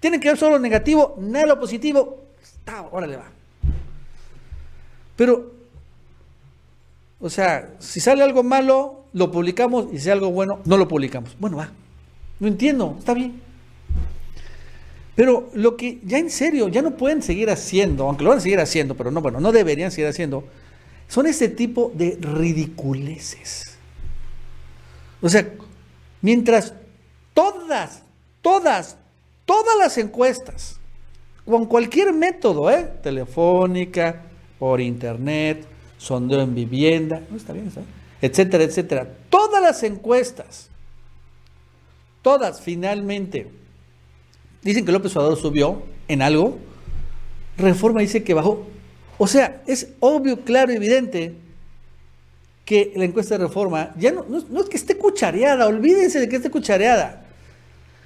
[0.00, 3.30] Tienen que ver solo lo negativo, nada lo positivo, está, órale va.
[5.16, 5.52] Pero,
[7.20, 10.88] o sea, si sale algo malo, lo publicamos, y si sale algo bueno, no lo
[10.88, 11.36] publicamos.
[11.38, 11.70] Bueno, va,
[12.42, 13.40] no entiendo, está bien.
[15.14, 18.42] Pero lo que ya en serio, ya no pueden seguir haciendo, aunque lo van a
[18.42, 20.42] seguir haciendo, pero no, bueno, no deberían seguir haciendo,
[21.06, 23.78] son este tipo de ridiculeces.
[25.20, 25.54] O sea,
[26.20, 26.74] mientras
[27.32, 28.02] todas,
[28.40, 28.96] todas,
[29.44, 30.80] todas las encuestas,
[31.44, 32.90] con cualquier método, ¿eh?
[33.04, 34.22] telefónica,
[34.58, 35.64] por internet,
[35.96, 37.82] sondeo en vivienda, no está bien, ¿está?
[38.20, 40.71] etcétera, etcétera, todas las encuestas,
[42.22, 43.50] todas finalmente
[44.62, 46.58] Dicen que López Obrador subió en algo.
[47.58, 48.64] Reforma dice que bajó.
[49.18, 51.34] O sea, es obvio, claro, evidente
[52.64, 56.36] que la encuesta de reforma ya no, no, es que esté cuchareada, olvídense de que
[56.36, 57.26] esté cuchareada.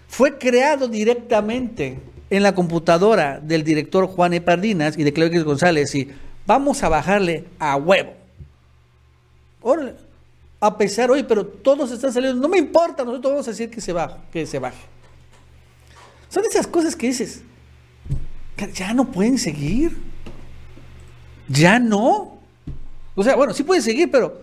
[0.08, 1.98] Fue creado directamente
[2.30, 4.40] en la computadora del director Juan E.
[4.40, 6.08] Pardinas y de Claudio González y
[6.46, 8.14] vamos a bajarle a huevo.
[10.66, 13.80] A pesar, hoy, pero todos están saliendo, no me importa, nosotros vamos a decir que
[13.80, 14.84] se baje, que se baje.
[16.28, 17.42] Son esas cosas que dices,
[18.74, 19.96] ya no pueden seguir.
[21.48, 22.38] Ya no.
[23.14, 24.42] O sea, bueno, sí pueden seguir, pero,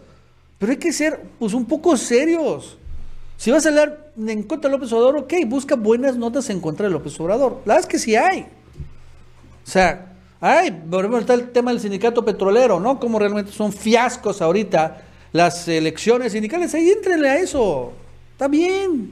[0.57, 2.77] pero hay que ser pues un poco serios.
[3.37, 6.87] Si vas a hablar en contra de López Obrador, ok, busca buenas notas en contra
[6.87, 7.61] de López Obrador.
[7.65, 8.47] La verdad es que sí hay.
[9.65, 12.99] O sea, hay, ejemplo, está el tema del sindicato petrolero, ¿no?
[12.99, 15.01] Como realmente son fiascos ahorita
[15.33, 16.73] las elecciones sindicales.
[16.73, 17.91] Ahí entrenle a eso.
[18.31, 19.11] Está bien.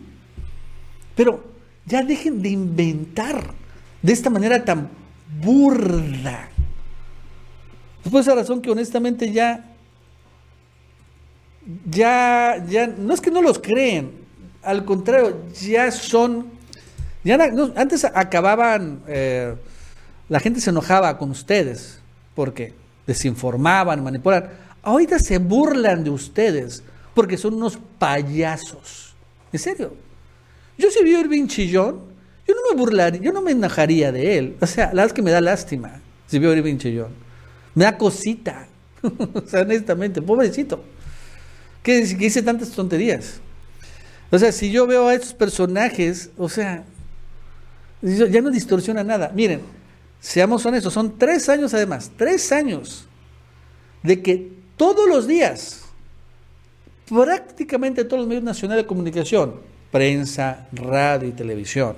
[1.16, 1.44] Pero
[1.86, 3.54] ya dejen de inventar
[4.02, 4.90] de esta manera tan
[5.42, 6.50] burda.
[8.06, 9.72] Es por esa razón que honestamente ya
[11.86, 14.12] ya, ya, no es que no los creen,
[14.64, 16.48] al contrario, ya son,
[17.24, 17.38] ya
[17.76, 19.56] antes acababan, eh,
[20.30, 22.00] la gente se enojaba con ustedes
[22.36, 22.74] porque
[23.06, 24.50] desinformaban, manipulaban.
[24.84, 29.14] Ahorita se burlan de ustedes porque son unos payasos.
[29.52, 29.94] En serio.
[30.78, 32.02] Yo si veo Irving Chillón,
[32.48, 34.58] yo no me burlaría, yo no me enojaría de él.
[34.60, 37.12] O sea, la verdad es que me da lástima si veo Irving Chillón.
[37.76, 38.68] Me da cosita.
[39.04, 40.84] o sea, honestamente, pobrecito.
[41.84, 43.42] Que, que dice tantas tonterías.
[44.32, 46.86] O sea, si yo veo a estos personajes, o sea,
[48.02, 49.32] ya no distorsiona nada.
[49.36, 49.62] Miren,
[50.22, 53.08] seamos honestos, son tres años además, tres años
[54.04, 55.84] de que todos los días,
[57.08, 59.54] prácticamente todos los medios nacionales de comunicación,
[59.92, 61.96] prensa, radio y televisión,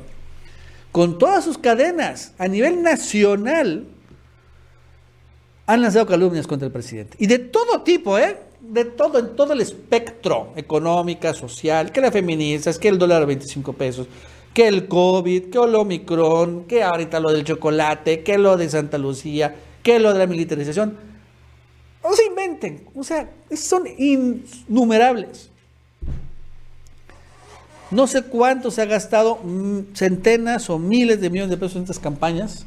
[0.92, 3.86] con todas sus cadenas a nivel nacional,
[5.66, 7.16] han lanzado calumnias contra el presidente.
[7.22, 8.36] Y de todo tipo, ¿eh?
[8.60, 13.26] De todo, en todo el espectro, económica, social, que la feministas, que el dólar a
[13.26, 14.08] 25 pesos,
[14.54, 18.98] que el COVID, que el Omicron, que ahorita lo del chocolate, que lo de Santa
[18.98, 21.13] Lucía, que lo de la militarización.
[22.04, 25.50] No se inventen, o sea, son innumerables.
[27.92, 31.84] No sé cuánto se ha gastado, mm, centenas o miles de millones de pesos en
[31.84, 32.66] estas campañas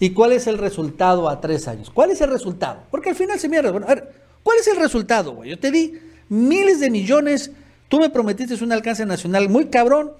[0.00, 1.90] ¿Y cuál es el resultado a tres años?
[1.90, 2.80] ¿Cuál es el resultado?
[2.90, 3.70] Porque al final se mierda.
[3.70, 5.50] Bueno, a ver, ¿cuál es el resultado, güey?
[5.50, 7.52] Yo te di miles de millones,
[7.88, 10.12] tú me prometiste un alcance nacional muy cabrón.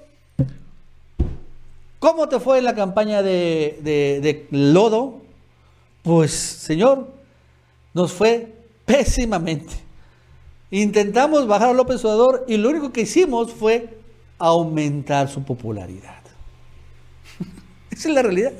[1.98, 5.22] ¿Cómo te fue en la campaña de, de Lodo?
[6.02, 7.08] Pues, señor,
[7.94, 8.52] nos fue
[8.84, 9.74] pésimamente.
[10.70, 13.96] Intentamos bajar a López Obrador y lo único que hicimos fue
[14.38, 16.22] aumentar su popularidad.
[17.90, 18.52] Esa es la realidad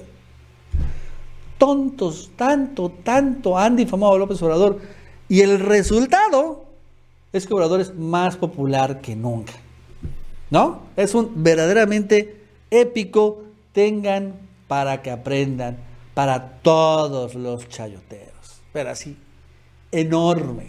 [1.65, 4.81] tontos, tanto, tanto han difamado a López Obrador.
[5.31, 6.65] Y el resultado
[7.33, 9.55] es que Obrador es más popular que nunca.
[10.51, 10.83] ¿No?
[10.95, 13.45] Es un verdaderamente épico.
[13.73, 14.35] Tengan
[14.69, 15.79] para que aprendan
[16.13, 18.63] para todos los chayoteros.
[18.73, 19.17] Pero así,
[20.01, 20.69] enorme.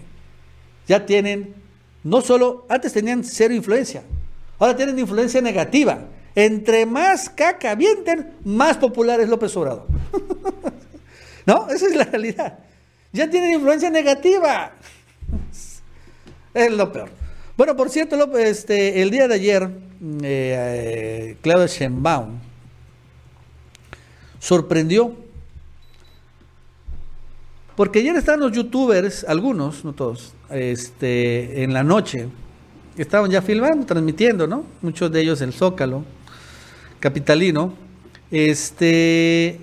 [0.88, 1.56] Ya tienen,
[2.04, 4.04] no solo, antes tenían cero influencia,
[4.60, 6.00] ahora tienen influencia negativa.
[6.36, 9.88] Entre más caca avienten, más popular es López Obrador.
[11.46, 11.70] ¿No?
[11.70, 12.60] Esa es la realidad.
[13.14, 14.74] Ya tienen influencia negativa.
[16.54, 17.10] Es lo peor.
[17.56, 19.70] Bueno, por cierto, este, el día de ayer, eh,
[20.24, 22.40] eh, Claudia Sheinbaum
[24.40, 25.25] sorprendió.
[27.76, 32.28] Porque ayer estaban los youtubers, algunos, no todos, este, en la noche,
[32.98, 34.64] estaban ya filmando, transmitiendo, ¿no?
[34.82, 36.06] Muchos de ellos el Zócalo,
[37.00, 37.74] capitalino.
[38.32, 39.60] Este,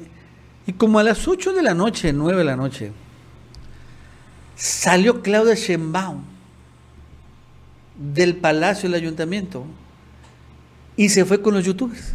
[0.67, 2.93] y como a las 8 de la noche, 9 de la noche,
[4.57, 6.23] salió Claudia Sheinbaum
[7.97, 9.65] del Palacio del Ayuntamiento
[10.97, 12.15] y se fue con los youtubers.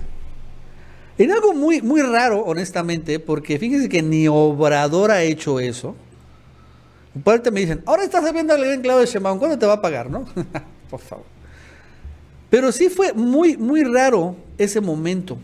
[1.18, 5.96] En algo muy, muy raro, honestamente, porque fíjense que ni Obrador ha hecho eso.
[7.24, 10.26] parte me dicen, ahora estás viendo a Claudia Sheinbaum, ¿cuándo te va a pagar, no?
[10.90, 11.26] Por favor.
[12.50, 15.38] Pero sí fue muy, muy raro ese momento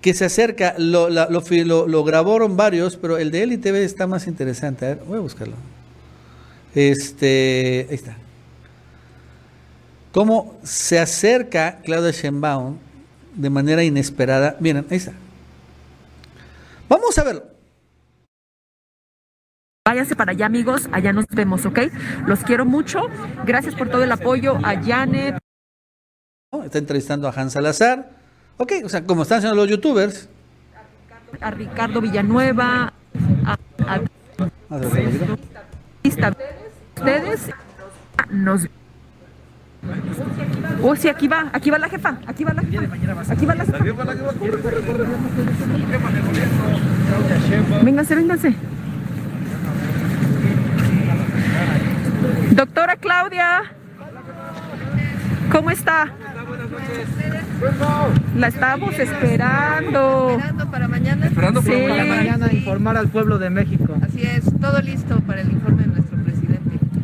[0.00, 4.86] que se acerca, lo, grabaron varios, pero el de LTV está más interesante.
[4.86, 5.54] A ver, voy a buscarlo.
[6.74, 8.16] Este, ahí está.
[10.12, 12.78] Cómo se acerca Claudia Sheinbaum
[13.34, 14.56] de manera inesperada.
[14.60, 15.12] Miren, ahí está.
[16.88, 17.44] Vamos a verlo.
[19.86, 20.88] Váyanse para allá, amigos.
[20.92, 21.78] Allá nos vemos, ¿ok?
[22.26, 23.02] Los quiero mucho.
[23.44, 25.38] Gracias por todo el apoyo a Janet.
[26.64, 28.10] Está entrevistando a Hans Salazar.
[28.56, 30.28] Ok, o sea, como están haciendo los youtubers.
[31.40, 32.92] A Ricardo Villanueva,
[33.46, 34.00] a, a,
[36.02, 37.50] ustedes
[38.30, 38.68] nos
[40.82, 42.82] Oh, sí, aquí va, aquí va la jefa, aquí va la jefa.
[43.32, 43.78] Aquí va la jefa.
[47.82, 48.54] Vénganse, vénganse.
[52.52, 53.62] Doctora Claudia,
[55.50, 56.08] ¿cómo está?
[58.36, 60.30] La estamos esperando.
[60.30, 61.26] Esperando para mañana.
[61.26, 63.94] Esperando para mañana informar al pueblo de México.
[64.02, 66.49] Así es, todo listo para el informe de nuestro presidente.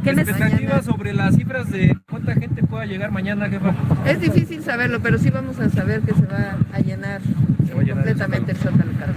[0.06, 3.74] ¿Qué expectativa sobre las cifras de cuánta gente pueda llegar mañana, jefa?
[4.06, 7.20] Es difícil saberlo, pero sí vamos a saber que se va a llenar,
[7.72, 9.14] completamente el capital.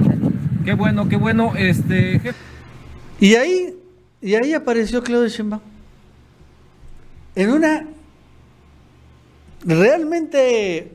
[0.65, 2.39] Qué bueno, qué bueno, este jefe.
[3.19, 3.75] Y ahí,
[4.19, 5.61] y ahí apareció Claudio Sheinbaum.
[7.35, 7.85] En una
[9.63, 10.91] realmente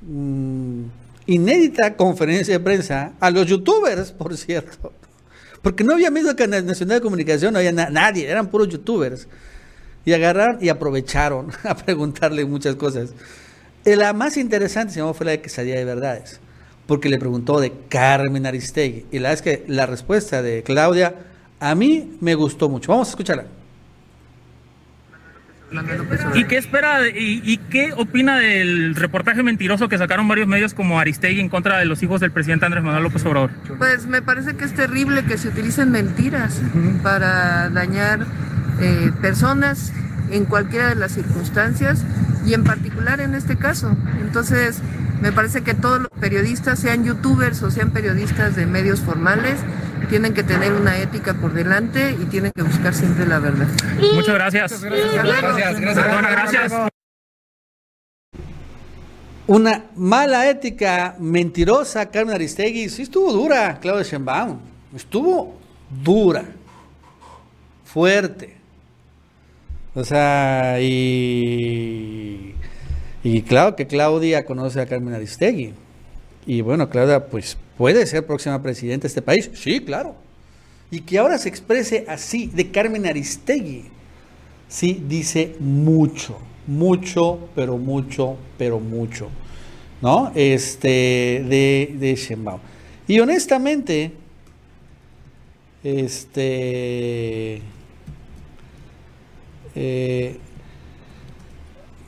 [0.00, 0.82] mm,
[1.26, 4.94] inédita conferencia de prensa a los youtubers, por cierto.
[5.62, 9.26] Porque no había medio nacional de comunicación, no había nadie, eran puros youtubers.
[10.04, 13.10] Y agarraron y aprovecharon a preguntarle muchas cosas.
[13.84, 16.40] Eh, la más interesante, se fue la de Quesadilla de Verdades,
[16.86, 19.06] porque le preguntó de Carmen Aristegui.
[19.10, 21.14] Y la es que la respuesta de Claudia
[21.60, 22.92] a mí me gustó mucho.
[22.92, 23.57] Vamos a escucharla.
[26.34, 31.40] ¿Y qué espera y, qué opina del reportaje mentiroso que sacaron varios medios como Aristegui
[31.40, 33.50] en contra de los hijos del presidente Andrés Manuel López Obrador?
[33.76, 36.60] Pues me parece que es terrible que se utilicen mentiras
[37.02, 38.26] para dañar
[38.80, 39.92] eh, personas
[40.30, 42.04] en cualquiera de las circunstancias
[42.46, 43.96] y en particular en este caso.
[44.20, 44.80] Entonces,
[45.20, 49.58] me parece que todos los periodistas, sean youtubers o sean periodistas de medios formales,
[50.08, 53.68] tienen que tener una ética por delante y tienen que buscar siempre la verdad.
[54.14, 54.82] Muchas gracias.
[54.82, 56.72] Gracias, gracias,
[59.46, 64.58] Una mala ética mentirosa, Carmen Aristegui, sí estuvo dura, Claudia Sheinbaum.
[64.94, 65.58] Estuvo
[66.02, 66.44] dura,
[67.84, 68.56] fuerte.
[69.94, 72.54] O sea, y,
[73.22, 75.74] y claro que Claudia conoce a Carmen Aristegui.
[76.46, 79.50] Y bueno, Claudia, pues puede ser próxima presidenta de este país.
[79.54, 80.16] Sí, claro.
[80.90, 83.84] Y que ahora se exprese así de Carmen Aristegui,
[84.68, 89.28] sí, dice mucho, mucho, pero mucho, pero mucho,
[90.02, 90.32] ¿no?
[90.34, 92.58] Este, de, de.
[93.06, 94.12] Y honestamente,
[95.84, 97.62] este,
[99.74, 100.38] eh,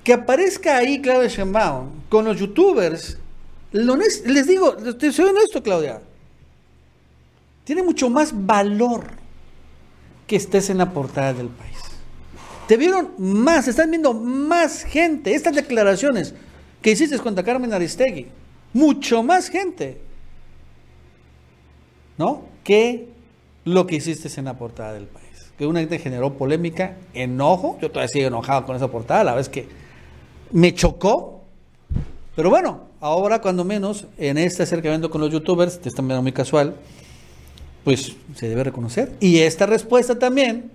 [0.03, 3.20] que aparezca ahí Claudia Sheinbaum con los youtubers
[3.73, 6.03] les digo, soy honesto, Claudia.
[7.64, 9.05] Tiene mucho más valor
[10.27, 11.79] que estés en la portada del país.
[12.66, 15.35] Te vieron más, están viendo más gente.
[15.35, 16.35] Estas declaraciones
[16.83, 18.29] que hiciste contra Carmen Aristegui,
[18.73, 20.01] mucho más gente,
[22.16, 22.45] ¿no?
[22.64, 23.09] Que
[23.64, 25.53] lo que hiciste en la portada del país.
[25.59, 27.79] Que una gente generó polémica, enojo.
[27.81, 29.68] Yo todavía sigo enojado con esa portada, la vez que
[30.53, 31.45] me chocó.
[32.35, 36.32] Pero bueno, Ahora, cuando menos, en este acercamiento con los youtubers, de esta manera muy
[36.32, 36.76] casual,
[37.82, 39.12] pues se debe reconocer.
[39.20, 40.70] Y esta respuesta también,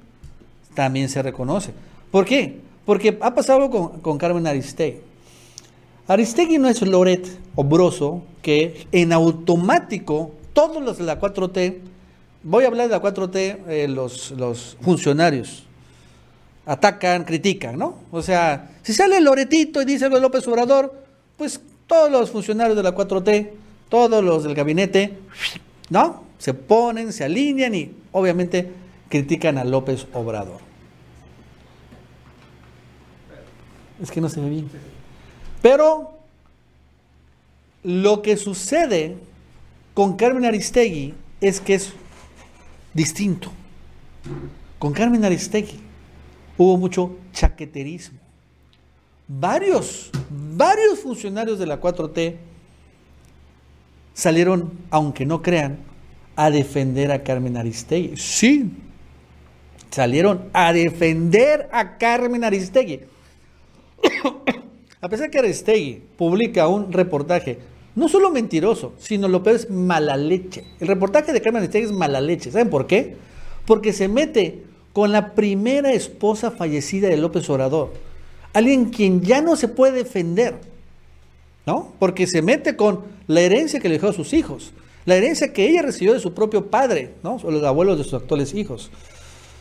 [0.73, 1.71] también se reconoce.
[2.09, 2.59] ¿Por qué?
[2.83, 5.01] Porque ha pasado con, con Carmen Aristegui.
[6.07, 11.77] Aristegui no es Loret Obroso, que en automático, todos los de la 4T,
[12.41, 15.63] voy a hablar de la 4T, eh, los, los funcionarios,
[16.65, 17.99] atacan, critican, ¿no?
[18.11, 20.93] O sea, si sale Loretito y dice algo de López Obrador,
[21.37, 23.49] pues todos los funcionarios de la 4T,
[23.89, 25.17] todos los del gabinete,
[25.89, 26.23] ¿no?
[26.37, 28.71] Se ponen, se alinean y obviamente
[29.09, 30.59] critican a López Obrador.
[34.01, 34.69] Es que no se ve bien.
[35.61, 36.17] Pero
[37.83, 39.17] lo que sucede
[39.93, 41.93] con Carmen Aristegui es que es
[42.93, 43.51] distinto.
[44.79, 45.79] Con Carmen Aristegui
[46.57, 48.24] hubo mucho chaqueterismo
[49.27, 52.35] varios, varios funcionarios de la 4T
[54.13, 55.79] salieron, aunque no crean,
[56.35, 58.17] a defender a Carmen Aristegui.
[58.17, 58.71] Sí,
[59.89, 63.01] salieron a defender a Carmen Aristegui.
[65.01, 67.59] a pesar que Aristegui publica un reportaje,
[67.95, 70.65] no solo mentiroso, sino lo peor es mala leche.
[70.79, 72.51] El reportaje de Carmen Aristegui es mala leche.
[72.51, 73.15] ¿Saben por qué?
[73.65, 77.93] Porque se mete con la primera esposa fallecida de López Obrador
[78.55, 80.55] alguien quien ya no se puede defender,
[81.65, 81.93] ¿no?
[81.99, 84.71] Porque se mete con la herencia que le dejó a sus hijos,
[85.03, 87.35] la herencia que ella recibió de su propio padre, ¿no?
[87.43, 88.89] O los abuelos de sus actuales hijos.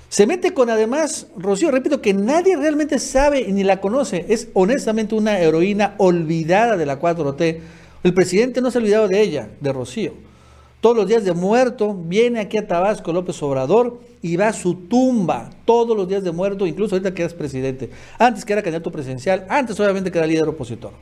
[0.09, 4.26] Se mete con además, Rocío, repito, que nadie realmente sabe ni la conoce.
[4.28, 7.59] Es honestamente una heroína olvidada de la 4T.
[8.05, 10.12] El presidente no se ha olvidado de ella, de Rocío.
[10.85, 14.74] Todos los días de muerto, viene aquí a Tabasco López Obrador y va a su
[14.74, 17.89] tumba todos los días de muerto, incluso ahorita que es presidente.
[18.18, 20.93] Antes que era candidato presidencial, antes obviamente que era líder opositor.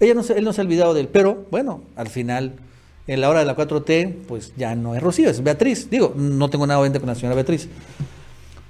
[0.00, 2.54] Ella no se, él no se ha olvidado de él, pero bueno, al final,
[3.06, 5.90] en la hora de la 4T, pues ya no es Rocío, es Beatriz.
[5.90, 7.68] Digo, no tengo nada obviamente con la señora Beatriz.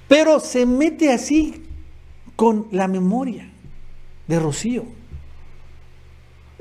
[0.09, 1.63] Pero se mete así
[2.35, 3.49] con la memoria
[4.27, 4.83] de Rocío.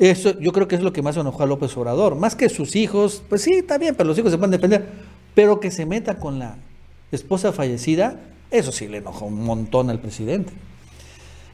[0.01, 2.15] Eso yo creo que es lo que más enojó a López Obrador.
[2.15, 4.87] Más que sus hijos, pues sí, está bien, pero los hijos se pueden defender.
[5.35, 6.57] Pero que se meta con la
[7.13, 8.19] esposa fallecida,
[8.51, 10.55] eso sí le enojó un montón al presidente.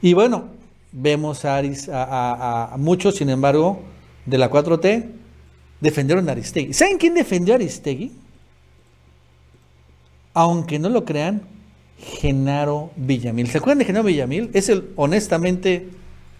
[0.00, 0.44] Y bueno,
[0.92, 3.80] vemos a, a, muchos, sin embargo,
[4.26, 5.06] de la 4T,
[5.80, 6.72] defendieron a Aristegui.
[6.72, 8.12] ¿Saben quién defendió a Aristegui?
[10.34, 11.42] Aunque no lo crean,
[11.98, 13.48] Genaro Villamil.
[13.48, 14.50] ¿Se acuerdan de Genaro Villamil?
[14.52, 15.88] Es el, honestamente,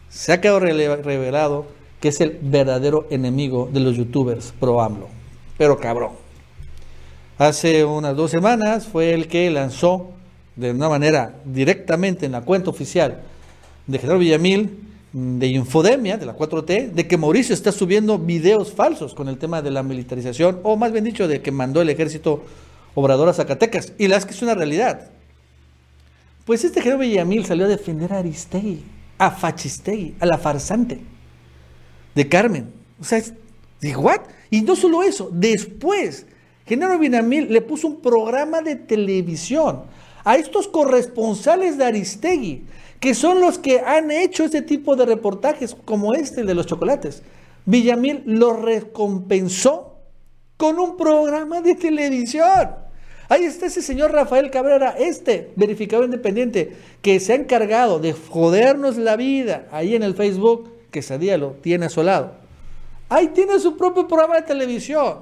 [0.08, 5.08] se ha quedado revelado que es el verdadero enemigo de los youtubers pro AMLO.
[5.56, 6.12] Pero cabrón.
[7.38, 10.10] hace unas dos semanas fue el que lanzó
[10.56, 13.22] de una manera directamente en la cuenta oficial
[13.86, 14.80] de General Villamil,
[15.12, 19.62] de Infodemia, de la 4T, de que Mauricio está subiendo videos falsos con el tema
[19.62, 22.44] de la militarización, o más bien dicho, de que mandó el ejército
[22.94, 23.92] obrador a Zacatecas.
[23.98, 25.10] Y la es que es una realidad.
[26.44, 28.82] Pues este General Villamil salió a defender a Aristegui,
[29.18, 31.15] a Fachistegui, a la farsante
[32.16, 32.72] de Carmen.
[33.00, 33.22] O sea,
[33.80, 34.22] dijo, ¿what?
[34.50, 36.26] Y no solo eso, después,
[36.66, 39.82] Genaro Villamil le puso un programa de televisión
[40.24, 42.64] a estos corresponsales de Aristegui,
[42.98, 47.22] que son los que han hecho este tipo de reportajes, como este, de los chocolates.
[47.66, 49.98] Villamil lo recompensó
[50.56, 52.70] con un programa de televisión.
[53.28, 58.96] Ahí está ese señor Rafael Cabrera, este verificador independiente, que se ha encargado de jodernos
[58.96, 62.32] la vida ahí en el Facebook, que día lo tiene asolado.
[63.08, 65.20] Ahí tiene su propio programa de televisión.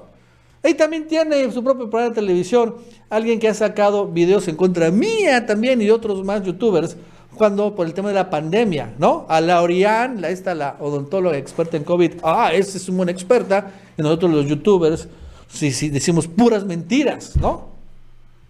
[0.63, 2.75] Ahí también tiene su propio programa de televisión.
[3.09, 6.97] Alguien que ha sacado videos en contra mía también y otros más youtubers
[7.35, 9.25] cuando por el tema de la pandemia, ¿no?
[9.29, 14.01] A la la, esta, la odontóloga experta en COVID, ah, esa es una experta, y
[14.01, 15.07] nosotros los youtubers,
[15.47, 17.69] si, si decimos puras mentiras, ¿no?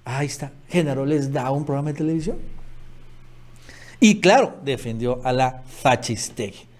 [0.05, 2.37] Ahí está, Genaro les da un programa de televisión.
[3.99, 6.74] Y claro, defendió a la Fachistegui.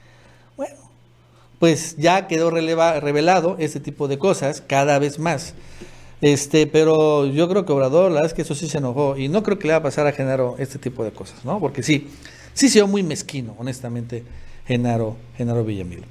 [1.59, 5.53] Pues ya quedó revelado ese tipo de cosas cada vez más.
[6.21, 9.27] Este, pero yo creo que Obrador, la verdad es que eso sí se enojó y
[9.27, 11.59] no creo que le va a pasar a Genaro este tipo de cosas, ¿no?
[11.59, 12.07] Porque sí,
[12.53, 14.23] sí se muy mezquino, honestamente,
[14.65, 16.03] Genaro, Genaro Villamil.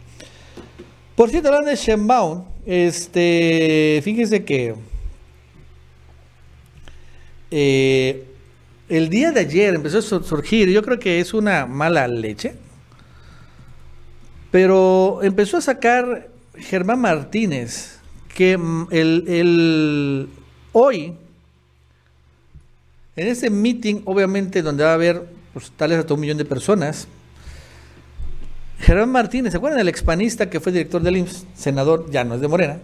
[1.16, 4.74] Por cierto, hablando de Shenbaum, este, fíjense que
[7.50, 8.24] eh,
[8.88, 12.54] el día de ayer empezó a surgir, yo creo que es una mala leche,
[14.54, 17.98] pero empezó a sacar Germán Martínez,
[18.36, 20.28] que mm, el,
[20.70, 21.12] hoy,
[23.16, 27.08] en ese meeting, obviamente, donde va a haber pues, tales hasta un millón de personas,
[28.78, 32.40] Germán Martínez, ¿se acuerdan del expanista que fue director del IMSS, senador, ya no es
[32.40, 32.78] de Morena?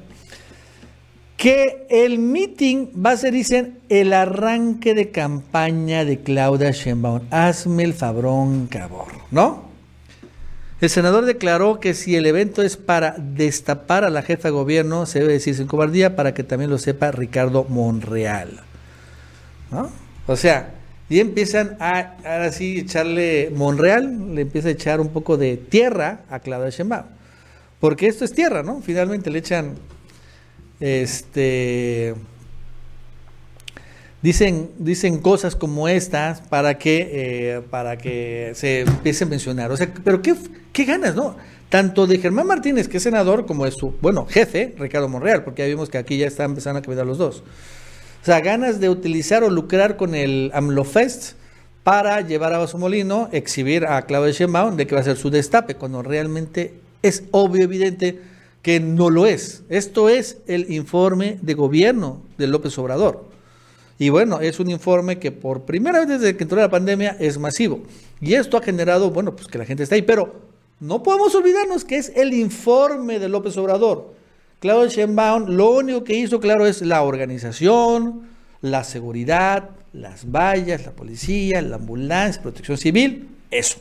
[1.36, 7.20] Que el meeting va a ser, dicen, el arranque de campaña de Claudia Sheinbaum.
[7.30, 9.69] Hazme el fabrón, cabor, ¿no?
[10.80, 15.04] El senador declaró que si el evento es para destapar a la jefa de gobierno,
[15.04, 18.60] se debe decir sin cobardía para que también lo sepa Ricardo Monreal.
[19.70, 19.90] ¿No?
[20.26, 20.74] O sea,
[21.10, 26.20] y empiezan a ahora sí echarle Monreal, le empieza a echar un poco de tierra
[26.30, 27.06] a Claudia Sheinbaum.
[27.78, 28.80] Porque esto es tierra, ¿no?
[28.80, 29.74] Finalmente le echan
[30.78, 32.14] este
[34.22, 39.70] dicen, dicen cosas como estas para que, eh, para que se empiece a mencionar.
[39.70, 40.34] O sea, pero qué,
[40.72, 41.36] qué ganas, ¿no?
[41.68, 45.62] Tanto de Germán Martínez, que es senador, como de su, bueno, jefe, Ricardo Monreal, porque
[45.62, 47.44] ya vimos que aquí ya están empezando a cambiar los dos.
[48.22, 51.34] O sea, ganas de utilizar o lucrar con el AMLOFest
[51.84, 55.30] para llevar a su molino, exhibir a Claudia Sheinbaum de que va a ser su
[55.30, 58.20] destape, cuando realmente es obvio, evidente,
[58.62, 59.62] que no lo es.
[59.70, 63.29] Esto es el informe de gobierno de López Obrador.
[64.00, 67.36] Y bueno, es un informe que por primera vez desde que entró la pandemia es
[67.36, 67.82] masivo.
[68.18, 70.00] Y esto ha generado, bueno, pues que la gente está ahí.
[70.00, 70.36] Pero
[70.80, 74.14] no podemos olvidarnos que es el informe de López Obrador.
[74.58, 78.22] Claudio Sheinbaum lo único que hizo, claro, es la organización,
[78.62, 83.80] la seguridad, las vallas, la policía, la ambulancia, protección civil, eso.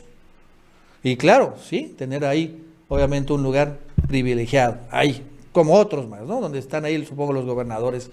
[1.02, 6.42] Y claro, sí, tener ahí, obviamente, un lugar privilegiado, ahí, como otros más, ¿no?
[6.42, 8.10] Donde están ahí, supongo, los gobernadores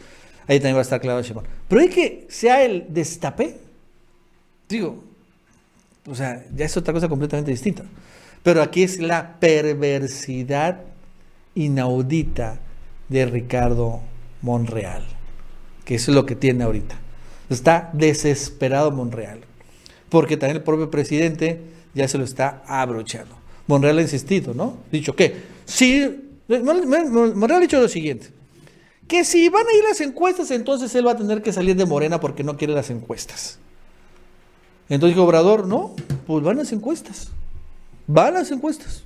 [0.47, 1.21] Ahí también va a estar claro
[1.67, 3.57] Pero hay que sea el destape.
[4.69, 5.03] Digo,
[6.07, 7.83] o sea, ya es otra cosa completamente distinta.
[8.43, 10.81] Pero aquí es la perversidad
[11.53, 12.59] inaudita
[13.09, 14.01] de Ricardo
[14.41, 15.03] Monreal,
[15.83, 16.97] que es lo que tiene ahorita.
[17.49, 19.41] Está desesperado Monreal,
[20.09, 21.59] porque también el propio presidente
[21.93, 23.35] ya se lo está abrochando.
[23.67, 24.77] Monreal ha insistido, ¿no?
[24.91, 25.35] Dicho que,
[25.65, 28.27] sí, Monreal ha dicho lo siguiente,
[29.07, 31.85] que si van a ir las encuestas, entonces él va a tener que salir de
[31.85, 33.59] Morena porque no quiere las encuestas.
[34.89, 35.95] Entonces dijo Obrador, no,
[36.25, 37.29] pues van las encuestas.
[38.05, 39.03] Van las encuestas.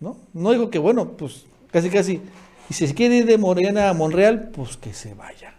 [0.00, 0.16] ¿No?
[0.32, 2.20] No dijo que, bueno, pues casi casi,
[2.68, 5.54] y si se quiere ir de Morena a Monreal, pues que se vaya.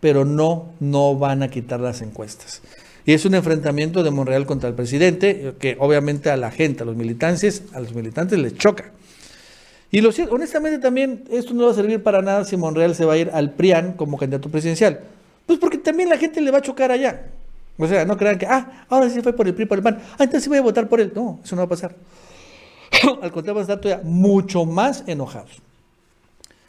[0.00, 2.62] Pero no, no van a quitar las encuestas.
[3.04, 6.86] Y es un enfrentamiento de Monreal contra el presidente, que obviamente a la gente, a
[6.86, 8.92] los militantes, a los militantes les choca.
[9.92, 13.04] Y lo cierto, honestamente también esto no va a servir para nada si Monreal se
[13.04, 15.00] va a ir al PRIAN como candidato presidencial.
[15.46, 17.26] Pues porque también la gente le va a chocar allá.
[17.76, 19.98] O sea, no crean que, ah, ahora sí fue por el PRI, por el PAN,
[20.12, 21.12] ah, entonces sí voy a votar por él.
[21.14, 21.94] No, eso no va a pasar.
[23.22, 25.60] al contrario, van a estar todavía mucho más enojados.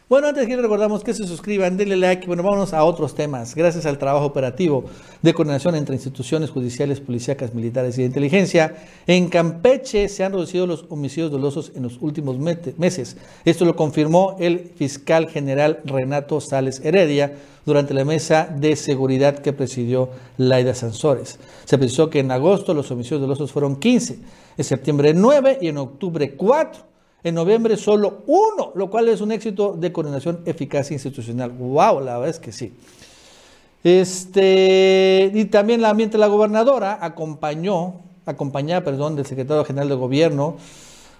[0.10, 2.28] Bueno, antes quiero recordamos que se suscriban, denle like.
[2.28, 3.56] Bueno, vámonos a otros temas.
[3.56, 4.84] Gracias al trabajo operativo
[5.22, 8.76] de coordinación entre instituciones judiciales, policíacas, militares y de inteligencia,
[9.08, 13.16] en Campeche se han reducido los homicidios dolosos en los últimos meses.
[13.46, 19.54] Esto lo confirmó el fiscal general Renato Sales Heredia durante la mesa de seguridad que
[19.54, 21.40] presidió Laida Sansores.
[21.64, 24.20] Se precisó que en agosto los homicidios dolosos fueron 15,
[24.58, 26.93] en septiembre 9 y en octubre 4
[27.24, 31.52] en noviembre solo uno, lo cual es un éxito de coordinación eficacia institucional.
[31.52, 32.02] ¡Wow!
[32.02, 32.74] La verdad es que sí.
[33.84, 37.96] Este, y también la ambiente la gobernadora acompañó,
[38.26, 40.56] acompañada, perdón, del secretario general de gobierno,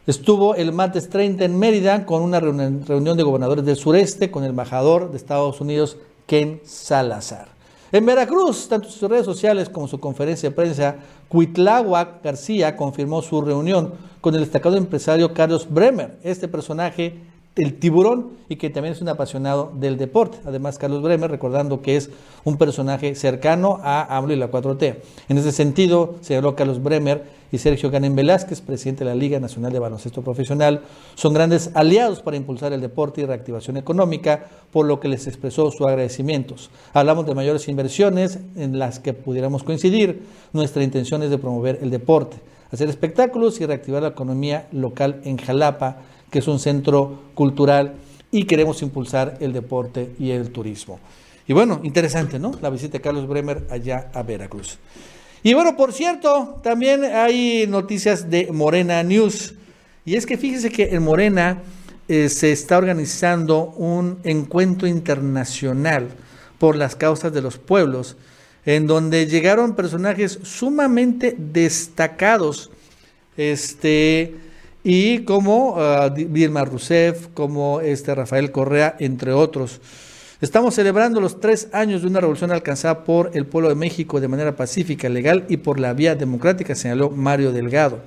[0.08, 4.52] estuvo el martes 30 en Mérida con una reunión de gobernadores del sureste con el
[4.52, 7.48] embajador de Estados Unidos, Ken Salazar.
[7.92, 10.96] En Veracruz, tanto sus redes sociales como su conferencia de prensa,
[11.28, 13.94] Cuitláhuac García confirmó su reunión
[14.24, 16.18] con el destacado empresario Carlos Bremer.
[16.24, 17.16] Este personaje
[17.58, 20.38] el tiburón y que también es un apasionado del deporte.
[20.46, 22.10] Además, Carlos Bremer, recordando que es
[22.46, 24.96] un personaje cercano a AMLO y la 4T.
[25.28, 29.74] En ese sentido, señaló Carlos Bremer y Sergio Ganem Velázquez, presidente de la Liga Nacional
[29.74, 30.84] de Baloncesto Profesional,
[31.16, 35.70] son grandes aliados para impulsar el deporte y reactivación económica, por lo que les expresó
[35.70, 36.72] sus agradecimientos.
[36.94, 40.24] Hablamos de mayores inversiones en las que pudiéramos coincidir.
[40.54, 42.38] Nuestra intención es de promover el deporte,
[42.74, 46.02] hacer espectáculos y reactivar la economía local en Jalapa
[46.34, 47.94] que es un centro cultural
[48.32, 51.00] y queremos impulsar el deporte y el turismo.
[51.48, 52.54] Y bueno, interesante, ¿no?
[52.60, 54.80] La visita de Carlos Bremer allá a Veracruz.
[55.44, 59.54] Y bueno, por cierto, también hay noticias de Morena News.
[60.06, 61.62] Y es que fíjese que en Morena
[62.08, 66.08] eh, se está organizando un encuentro internacional
[66.58, 68.18] por las causas de los pueblos,
[68.66, 72.72] en donde llegaron personajes sumamente destacados.
[73.36, 74.36] Este,
[74.84, 79.82] y como uh, Rousseff, como este Rafael Correa, entre otros.
[80.42, 84.28] Estamos celebrando los tres años de una revolución alcanzada por el pueblo de México de
[84.28, 88.02] manera pacífica, legal y por la vía democrática, señaló Mario Delgado.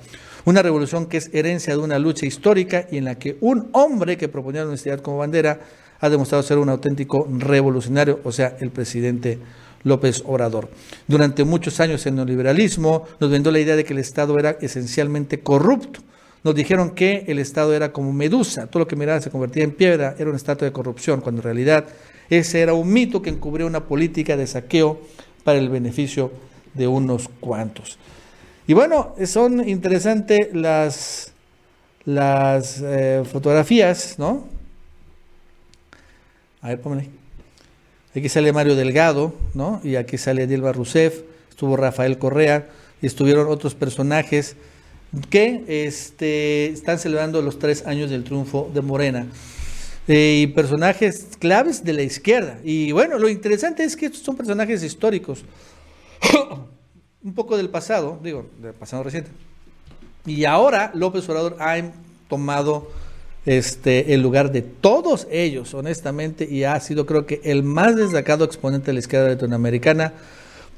[0.44, 4.18] Una revolución que es herencia de una lucha histórica y en la que un hombre
[4.18, 5.60] que proponía la honestidad como bandera
[5.98, 9.38] ha demostrado ser un auténtico revolucionario, o sea, el presidente
[9.84, 10.68] López Obrador.
[11.06, 15.40] Durante muchos años el neoliberalismo nos vendió la idea de que el Estado era esencialmente
[15.40, 16.00] corrupto
[16.46, 19.72] nos dijeron que el Estado era como Medusa, todo lo que miraba se convertía en
[19.72, 21.86] piedra, era un estado de corrupción, cuando en realidad
[22.30, 25.00] ese era un mito que encubría una política de saqueo
[25.42, 26.30] para el beneficio
[26.72, 27.98] de unos cuantos.
[28.68, 31.32] Y bueno, son interesantes las,
[32.04, 34.46] las eh, fotografías, ¿no?
[36.62, 36.80] A ver.
[38.16, 39.78] Aquí sale Mario Delgado, ¿no?
[39.84, 42.66] Y aquí sale Dilma Rousseff, estuvo Rafael Correa,
[43.02, 44.56] y estuvieron otros personajes
[45.28, 49.26] que este, están celebrando los tres años del triunfo de Morena.
[50.08, 52.58] Eh, y personajes claves de la izquierda.
[52.64, 55.44] Y bueno, lo interesante es que estos son personajes históricos.
[57.22, 59.30] Un poco del pasado, digo, del pasado reciente.
[60.24, 61.76] Y ahora López Obrador ha
[62.28, 62.90] tomado
[63.46, 68.44] este, el lugar de todos ellos, honestamente, y ha sido creo que el más destacado
[68.44, 70.12] exponente de la izquierda latinoamericana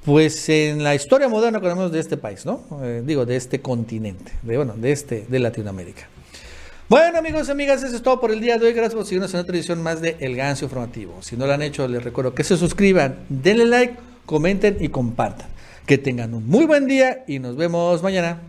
[0.05, 2.65] pues en la historia moderna que de este país, ¿no?
[2.83, 6.09] Eh, digo, de este continente, de, bueno, de este, de Latinoamérica.
[6.89, 8.73] Bueno, amigos y amigas, eso es todo por el día de hoy.
[8.73, 11.19] Gracias por seguirnos en otra edición más de El Gancio Informativo.
[11.21, 15.49] Si no lo han hecho, les recuerdo que se suscriban, denle like, comenten y compartan.
[15.85, 18.41] Que tengan un muy buen día y nos vemos mañana.